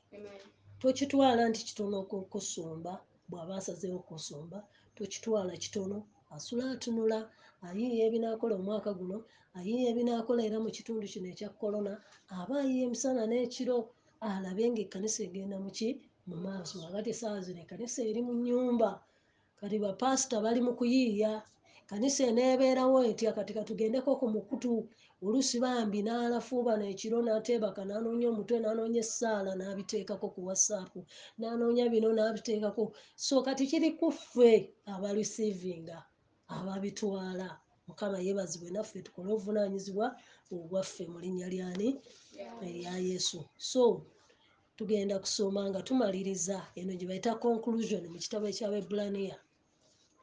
[0.80, 2.92] tokitwala nti kitono oku- kusumba
[3.30, 4.58] bw'aba asazeewo kusumba
[4.96, 5.98] tokitwala kitono
[6.34, 7.18] asula atunula
[7.66, 9.18] ayiiya ebinaakola omwaka guno
[9.58, 11.92] ayiiya ebinaakola era mu kitundu kino ekya korona
[12.38, 13.76] aba ayiiya emisana n'ekiro
[14.30, 15.88] alabe ng'ekkanisa egenda mu ki
[16.28, 16.74] mu maaso.
[16.84, 18.90] Wakati essaawa zino ekkanisa eri mu nnyumba.
[19.60, 21.32] Kati bapasita bali mu kuyiiya.
[21.90, 23.30] Kanisa eneebeerawo etya?
[23.36, 24.72] Kati katugendeko ku mukutu
[25.22, 30.92] oluusi bambi n'alafuubana ekiro n'ateebaka n'anoonya omutwe n'anoonya essaala n'abiteekako ku whatsapp
[31.38, 32.84] n'anoonya bino n'abiteekako.
[33.16, 34.52] So kati kiri ku ffe
[34.92, 35.98] abareceivinga
[36.56, 37.48] ababitwala.
[37.88, 40.06] Mukama yeebazibwe naffe tukole obuvunaanyizibwa
[40.54, 41.88] obwaffe mu linnya lyani?
[42.66, 43.44] Erya yesu.
[43.56, 43.82] So
[44.76, 49.36] tugenda kusoma nga tumaliriza eno gye bayita conclusion mu kitabo ekyabebulaniya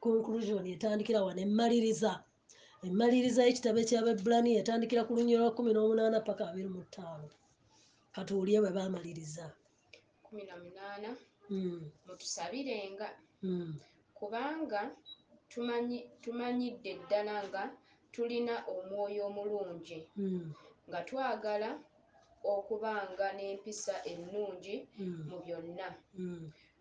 [0.02, 2.12] conclusion etandikira wano emmaliriza
[2.88, 7.28] emmaliriza y'ekitabo ekyabebulaniya etandikira ku lunyiro lwa kumi n'omunaana paka abiri mu ttaano.
[8.14, 9.46] Katuwulye bwe baamaliriza.
[10.26, 11.12] Kumi na munaana
[11.52, 13.08] Mm, mutusabirenga
[13.44, 13.74] mm,
[14.18, 14.82] kubanga
[15.52, 17.64] tumanyi- tumanyidde ddala nga
[18.14, 20.00] tulina omwoyo omulungi.
[20.16, 20.48] Mm,
[20.88, 21.70] nga twagala
[22.54, 24.76] okubanga n'empisa ennungi
[25.30, 25.88] mu byonna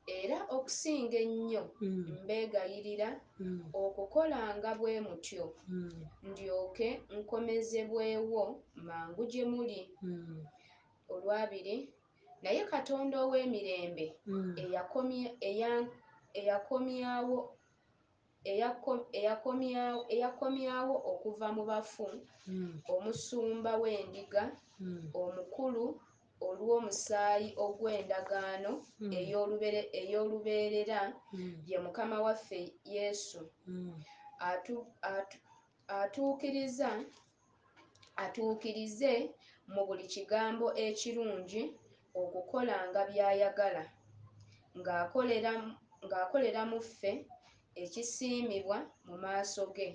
[0.06, 3.08] era okusinga ennyo mm, mbeegayirira
[3.40, 5.44] mm, okukolanga bwe mutyo.
[5.68, 5.92] Mm,
[6.28, 8.42] ndyoke nkomezebwewo
[8.74, 9.80] mangu gye muli.
[11.12, 11.76] Olwabiri
[12.42, 14.06] naye katonda ow'emirembe
[14.62, 15.88] eyakomya- eya-
[16.38, 17.38] eyakomyawo
[18.50, 19.06] eyako-
[20.10, 22.06] eyakomyawo okuva mu bafu.
[22.88, 24.42] Omusumba w'endiga
[25.14, 25.84] omukulu
[26.48, 29.12] olw'omusaayi ogw'endagaano Mm.
[29.20, 31.00] ey'olubere- ey'olubeerera
[31.32, 31.54] Mm.
[31.70, 33.94] ye mukama waffe yesu Mm.
[34.50, 35.42] atu- atu-
[36.00, 36.90] atuukiriza
[38.24, 39.12] atuukirize
[39.72, 41.62] mu buli kigambo ekirungi
[42.22, 43.84] okukolanga by'ayagala
[44.78, 45.52] ng'akolera
[46.06, 47.12] ng'akolera mu ffe
[47.82, 49.88] ekisiimibwa mu maaso ge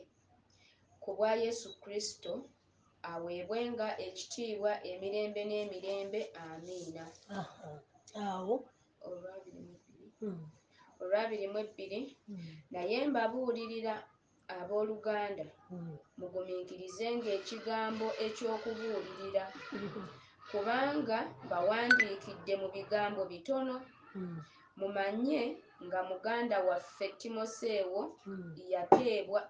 [1.03, 2.31] ku bwa yesu kristo
[3.11, 7.03] aweebwenga ekitiibwa emirembe n'emirembe amiina.
[8.27, 8.55] Awo?
[11.01, 12.37] Olwabiri mu ebbiri Mm.
[12.73, 13.93] naye mbabuulirira
[14.57, 15.97] abooluganda Mm.
[16.19, 19.43] mugumiikirizenga ekigambo eky'okubuulirira.
[20.49, 21.17] Kubanga
[21.49, 23.75] bawandiikidde mu bigambo bitono.
[24.79, 25.41] Mumanye
[25.85, 28.01] nga muganda waffe timoseewo
[28.73, 29.41] yateebwa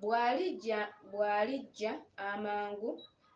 [0.00, 0.78] bw'alijja
[1.12, 2.90] bw'alijja amangu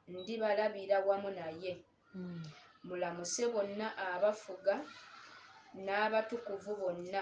[0.09, 1.73] ndibalabira wamu naye.
[2.15, 2.43] Mm.
[2.85, 4.75] mulamuse bonna abafuga
[5.85, 7.21] n'abatukuvu bonna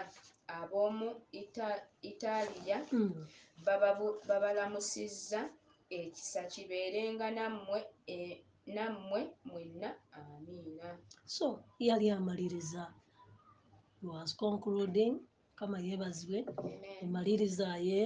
[0.59, 1.09] ab'omu
[1.41, 3.13] Ita- itaaliya Mm.
[3.67, 5.41] bababu- babalamusizza
[5.91, 9.91] ekisa kibeerenga nammwe e- nammwe mwenna.
[10.19, 10.89] Amiina.
[11.27, 11.47] So
[11.79, 12.83] yali amaliriza.
[14.03, 15.15] Was concluding
[15.59, 16.39] kama yeebazibwe
[17.05, 18.01] emaliriza ye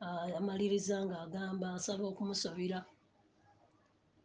[0.00, 2.78] amaliriza ng'agamba asaba okumusabira.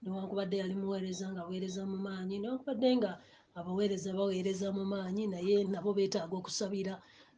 [0.02, 3.12] Newankubadde yali muweereza nga aweereza mu maanyi newankubadde nga
[3.60, 6.94] abaweereza baweereza mu maanyi naye nabo beetaaga okusabira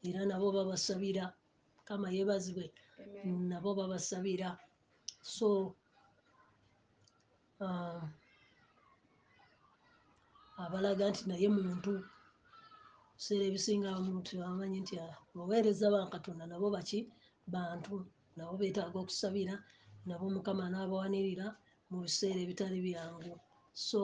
[0.08, 1.26] era nabo babasabira.
[1.88, 2.66] Kama yeebazibwe
[3.50, 4.50] nabo babasabira.
[5.36, 5.48] So
[7.64, 8.02] um,
[10.64, 11.94] abalaga nti naye muntu
[13.16, 17.00] biseera ebisinga omuntu amanyi nti abaweereza ba katonda nabo baki?
[17.48, 17.94] Bantu
[18.38, 19.56] nabo beetaaga okusabira
[20.08, 21.48] nabo mukama n'abawanirira
[21.90, 23.34] mu biseera ebitali byangu.
[23.88, 24.02] So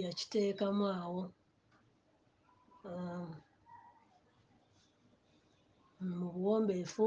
[0.00, 1.22] yakiteekamu awo
[2.88, 3.28] um,
[6.18, 7.06] mu buwombeefu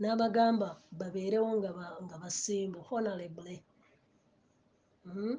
[0.00, 0.68] n'abagamba
[0.98, 3.56] babeerewo nga ba- nga basimbu honorable
[5.06, 5.32] Mhm.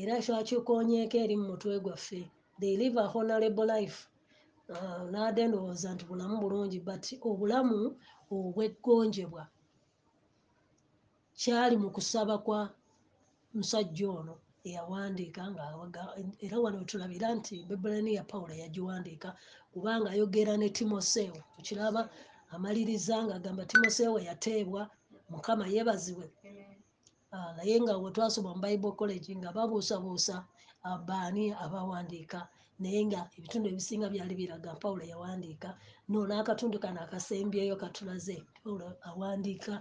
[0.00, 2.20] era kyakikoonyeeko eri mu mutwe gwaffe?
[2.60, 4.08] They live a honorable life
[4.74, 7.78] Ah, naade ndowooza nti bulamu bulungi but obulamu
[8.34, 9.44] obweggonjebwa.
[11.40, 12.60] Kyali mu kusaba kwa
[13.54, 14.34] musajja ono
[14.68, 15.64] eyawandiika nga
[16.44, 19.28] era wano wetulabira nti bebulani ya pawulo yagiwandiika
[19.72, 21.40] kubanga ayogera ne timoseewo.
[21.56, 22.02] Tukiraba
[22.54, 24.82] amaliriza ng'agamba timoseewo yateebwa
[25.32, 26.26] mukama yeebazibwe.
[27.34, 30.36] Ah, naye nga bwe twasoma mu bible college nga babuusabuusa
[30.90, 32.38] abaani abawandiika
[32.82, 35.68] naye nga ebitundu ebisinga byali biraga pawulo yawandiika
[36.10, 39.74] no n'akatundu kano akasembyeyo katulaze pawulo awandiika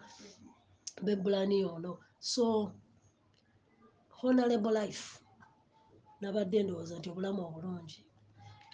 [1.05, 1.91] bebulani ono.
[2.19, 2.43] So
[4.21, 5.05] honorable life
[6.21, 7.99] nabadde ndowooza nti obulamu obulungi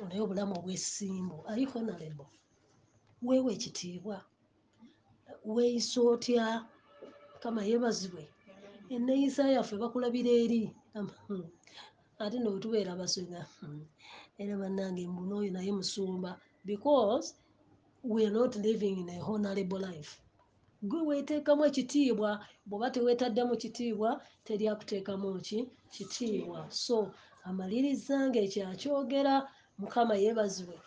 [0.08, 1.38] naye obulamu obwesimbu.
[1.50, 2.28] Ali honorable?
[3.28, 4.18] Weewa ekitiibwa
[5.54, 6.46] weeyisa otya?
[7.42, 8.24] Kama yeebazibwe
[8.94, 10.62] enneeyisa yaffe bakulabira eri.
[12.24, 13.42] Ate no wetubeera abaswega.
[13.60, 13.82] Hmm,
[14.42, 16.32] era bannange mbuna oyo naye musumba.
[16.66, 17.28] Because
[18.04, 20.14] we are not living in a honorable life.
[20.90, 22.32] Gwe weeteekamu ekitiibwa
[22.68, 24.10] bw'oba teweetaddemu kitiibwa
[24.46, 25.60] teri akuteekamu ki?
[25.94, 26.60] Kitiibwa.
[26.70, 26.98] So
[27.50, 29.36] amaliriza ngaekyakyogera
[29.82, 30.78] mukama yeebazibwe.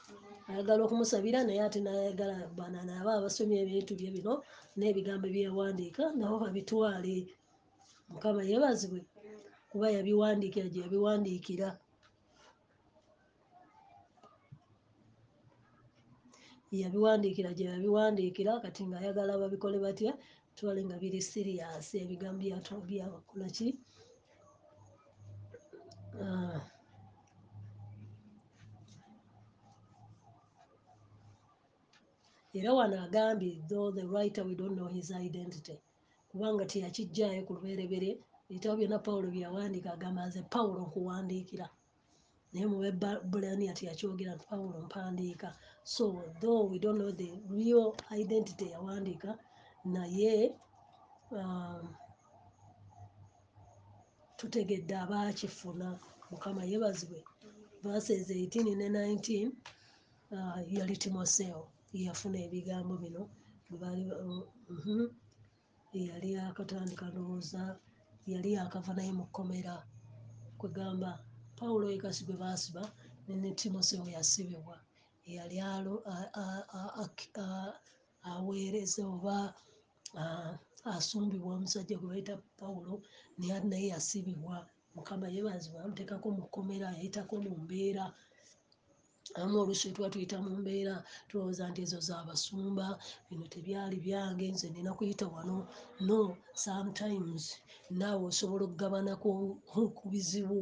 [0.48, 4.34] Ayagala okumusabira naye ate nayagala bana naba abasomye ebintu bye bino
[4.76, 7.16] n'ebigambo byeyawandiika nabo babitwale.
[8.12, 9.00] Mukama yeebazibwe
[9.70, 11.68] kuba yabiwandiikira gye yabiwandiikira
[16.82, 20.12] yabiwandiikira gye yabiwandiikira kati ng'ayagala babikole batya
[20.56, 23.68] twale nga biri siriyasi ebigambo byatu- byakola ki
[26.26, 26.60] Ah.
[32.58, 35.74] era wano agambye though the writer we don't know his identity
[36.30, 38.12] kubanga teyakijjaayo ku lubereberye
[38.50, 41.66] ebitabo byonna pawulo byeyawandiika agamba nze pawulo nkuwandiikira.
[42.50, 45.48] Naye mu bebulaniya teyakyogera nti pawulo mpandiika.
[45.94, 46.04] So
[46.40, 47.86] though we don't know the real
[48.22, 49.30] identity yawandiika
[49.94, 50.32] naye
[51.38, 51.84] um,
[54.38, 55.86] tutegedde abaakifuna
[56.30, 57.20] mukama yeebazibwe.
[57.84, 59.50] Verses 18 ne 19
[60.34, 61.64] uh, yali timoseewo
[62.06, 63.22] yafuna ebigambo bino.
[63.68, 64.04] Bwe baali
[64.74, 65.06] mhm.
[66.08, 67.62] yali akatandika ndowooza
[68.26, 69.74] yali akava naye mu kkomera
[70.58, 71.10] kwegamba
[71.56, 72.82] pawulo yekasi gwe baasiba
[73.28, 74.76] ne timosewo yasibibwa.
[75.28, 75.56] Eyali
[78.30, 79.54] aweereza oba
[80.84, 83.02] asumbibwa omusajja gwe bayita pawulo
[83.38, 84.66] naye yasibibwa.
[84.94, 88.04] Mukama yeebazibwa amuteekako mu kkomera yayitako mu mbeera
[89.38, 90.94] amu oluusi tuba tuyita mu mbeera
[91.28, 92.86] tulowooza nti ezo zaabasumba
[93.28, 95.56] bino tebyali byange nze nina kuyita wano.
[96.06, 96.18] No
[96.64, 97.42] sometimes
[97.98, 99.12] naawe osobola okugabana
[99.98, 100.60] ku bizibu.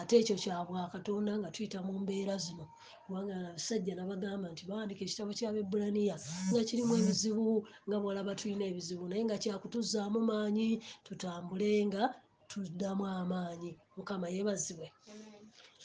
[0.00, 2.66] Ate ekyo kya bwakatonda nga tuyita mu mbeera zino.
[3.04, 6.16] Kubanga abasajja nabagamba nti baandika ekitabo kyabebulaniya
[6.50, 7.46] nga kirimu ebizibu
[7.86, 10.68] nga bwalaba tulina ebizibu naye nga kyakutuzaamu maanyi
[11.06, 12.02] tutambule nga
[12.50, 13.70] tuddamu amaanyi.
[13.96, 14.86] Mukama yeebazibwe.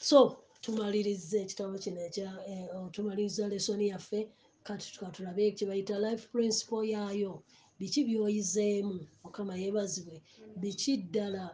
[0.08, 0.18] So
[0.62, 4.20] tumaliriza ekitabo kino eh, oh, tumaliriza lesoni yaffe
[4.66, 7.42] kati tukatulabe kye bayita life principle yaayo.
[7.78, 8.96] Biki byoyizeemu?
[9.24, 10.16] Mukama yeebazibwe.
[10.60, 11.44] Biki ddala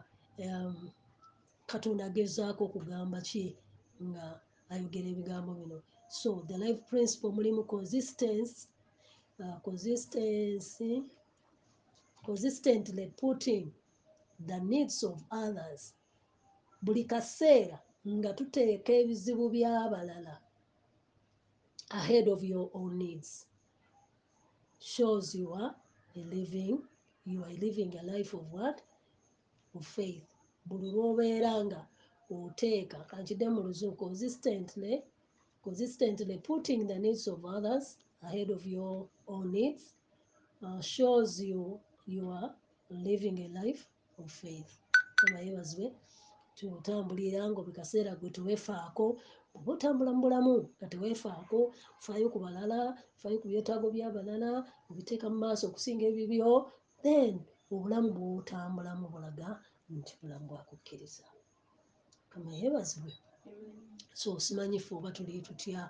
[1.71, 3.43] katonda agezaako okugamba ki
[4.07, 4.25] nga
[4.71, 5.77] ayogera ebigambo bino?
[6.19, 8.53] So the life principle mulimu consistence
[9.41, 10.93] uh, consistency
[12.25, 13.65] consistently putting
[14.49, 15.81] the needs of others.
[16.83, 20.35] Buli kaseera nga tuteeka ebizibu by'abalala
[21.99, 23.45] ahead of your own needs.
[24.79, 25.75] Shows you are
[26.15, 26.77] living
[27.25, 28.81] you are living a life of what?
[29.75, 30.27] Of faith.
[30.65, 31.81] Buli lwobeera nga
[32.31, 34.93] oteeka kankidde mu luzungu consistently
[35.65, 37.85] consistently putting the needs of others
[38.27, 39.83] ahead of your own needs
[40.65, 42.49] uh, shows you you are
[42.89, 43.87] living a life
[44.17, 44.71] of faith.
[45.15, 45.39] Kama
[46.59, 49.05] tutambulira nga buli kaseera gwe teweefaako
[49.55, 51.59] oba otambula mu bulamu nga teweefaako
[52.03, 52.79] faayo ku balala
[53.19, 54.49] faayo ku byetaago by'abalala
[54.89, 56.51] obiteeka mu maaso okusinga ebibyo
[57.05, 57.33] then
[57.73, 59.49] obulamu bw'otambulamu bulaga
[59.97, 61.25] nti bulamu bwakukkiriza.
[62.31, 63.13] Kama yeebazibwe.
[64.21, 65.81] So simanyifu oba tuli tutya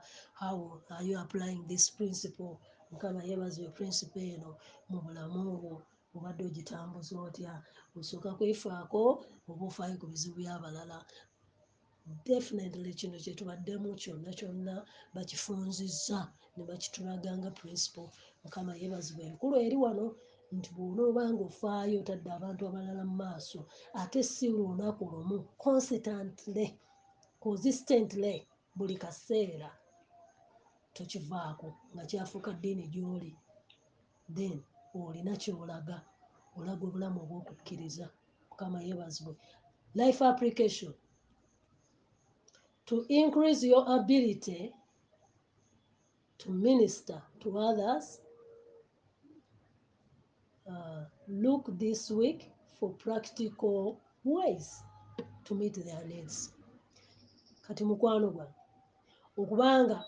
[0.41, 0.57] how
[0.93, 2.53] are you applying this principle?
[2.91, 4.51] Mukama yeebazibwe principle eno
[4.89, 5.73] mu bulamu bwo
[6.15, 7.53] obadde ogitambuza otya
[8.01, 9.01] osooka kwefaako
[9.49, 10.97] oba ofaayo ku bizibu by'abalala.
[12.29, 14.75] Definitely kino kyetubaddemu kyonna kyonna
[15.15, 16.19] bakifunzizza
[16.55, 18.09] ne bakitulaga nga principle
[18.43, 20.05] mukama yeebazibwa enkulu eri wano
[20.57, 23.59] nti bw'onooba nga ofaayo otadde abantu abalala mu maaso
[24.01, 26.65] ate si lunaku lumu constantly
[27.43, 28.35] consistently
[28.77, 29.69] buli kaseera
[30.95, 33.31] tokivaako nga kyafuuka ddiini gy'oli
[34.35, 34.57] then
[34.99, 35.97] olina kyolaga
[36.61, 38.05] olaga obulamu obw'okukkiriza.
[38.49, 39.33] Mukama yeebazibwe.
[39.95, 40.93] Life application.
[42.85, 44.73] To increase your ability
[46.37, 48.21] to minister to others.
[50.67, 54.83] Uh, look this week for practical ways
[55.43, 56.53] to meet their needs.
[57.67, 58.53] Kati mukwano gwange
[59.37, 60.03] okubanga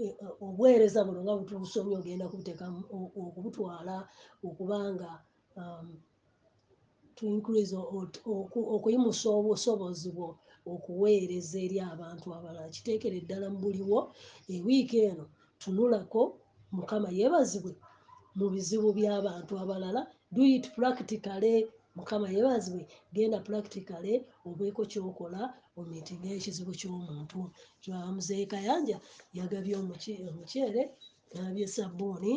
[0.00, 4.08] e- obuweereza buno nga butusomye ogenda kubuteeka mu- o- okubutwala
[4.44, 5.10] okubanga
[7.16, 7.72] to increase
[8.74, 10.28] okuyimusa obusobozi bwo
[10.72, 12.68] okuweereza eri abantu abalala.
[12.74, 13.98] Kiteekere ddala mu buliwo
[14.54, 15.24] ewiiki eno
[15.60, 16.22] tunulako
[16.76, 17.72] mukama yeebazibwe
[18.38, 20.00] mu bizibu by'abantu abalala.
[20.34, 21.54] Do it practically
[21.96, 22.82] mukama yeebazibwe
[23.14, 24.14] genda practically
[24.48, 25.40] obeeko kyokola
[25.78, 27.38] omiitinga ekizibu ky'omuntu.
[27.82, 28.96] Kyamuzeeyi kayanja
[29.38, 30.82] yagabye omuceere
[31.34, 32.32] nabye sabbuuni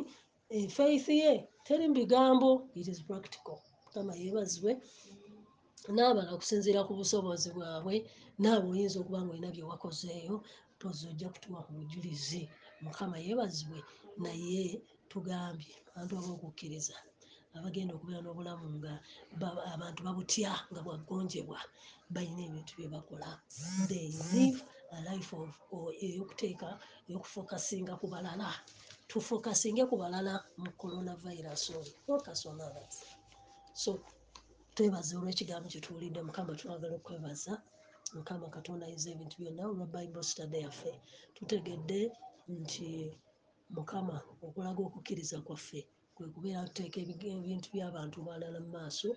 [0.49, 3.57] Eh, faith ye teri bigambo it is practical.
[3.85, 4.71] Mukama yeebazibwe.
[5.93, 7.95] N'abala okusinziira ku busobozi bwabwe
[8.41, 10.35] naawe oyinza okuba nga olina bye wakozeeyo
[10.75, 12.41] mpozi ojja kutuwa ku bujulizi.
[12.83, 13.79] Mukama yeebazibwe
[14.23, 16.95] naye tugambye abantu ab'okukkiriza
[17.55, 18.93] abagenda okubeera n'obulamu nga
[19.39, 21.59] ba- abantu babutya nga bwaggonjebwa
[22.13, 23.29] balina ebintu bye bakola.
[23.89, 24.59] They live
[24.97, 25.49] a life of
[26.05, 26.69] ey'okuteeka
[27.09, 28.49] ey'okufokasinga ku balala
[29.09, 31.63] tufokasinge ku balala mu coronavirus.
[31.79, 32.95] Oyo focus on others
[33.83, 33.91] so
[34.75, 37.53] twebaza olw'ekigambo kye tuwulidde mukama twagala okwebaza.
[38.15, 40.91] Mukama katonda ayiza ebintu byonna olwa bible study yaffe
[41.35, 41.99] tutegedde
[42.59, 42.89] nti
[43.75, 45.81] mukama okulaga okukkiriza kwaffe
[46.15, 46.97] kwe kubeera tuteeka
[47.37, 49.09] ebintu by'abantu balala mu maaso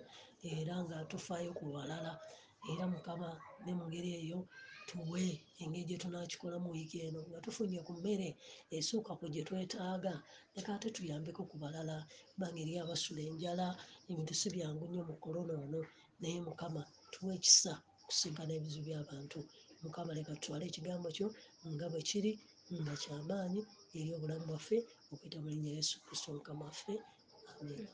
[0.43, 2.11] era nga tufaayo ku balala.
[2.71, 3.29] Era mukama
[3.63, 4.39] ne mu ngeri eyo
[4.89, 5.25] tuwe.
[5.61, 8.29] Engeri gye tunakikolamu wiiki eno nga tufunye ku mmere
[8.77, 10.13] esooka ku gye twetaaga
[10.55, 11.95] leka ate tuyambeko ku balala
[12.31, 13.65] kubanga eri abasula enjala
[14.09, 15.81] ebintu si byangu nnyo mu korona ono.
[16.21, 16.81] Naye mukama
[17.13, 17.73] tuwe ekisa
[18.07, 19.39] kusinkana ebizibu by'abantu.
[19.83, 21.27] Mukama leka tutwale ekigambo kyo
[21.73, 22.31] nga bwe kiri
[22.81, 23.61] nga kyamaanyi
[23.97, 24.77] eri obulamu bwaffe
[25.11, 26.93] okwita mu linnya yesu kristo mukama waffe.
[27.61, 27.87] Amen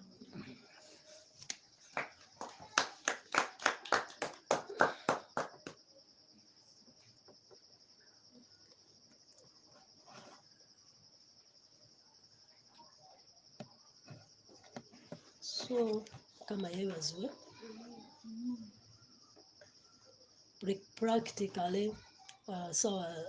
[15.66, 16.06] so
[16.56, 17.30] mukama yeebazibwe
[20.96, 21.88] practically
[22.48, 23.16] uh, sawa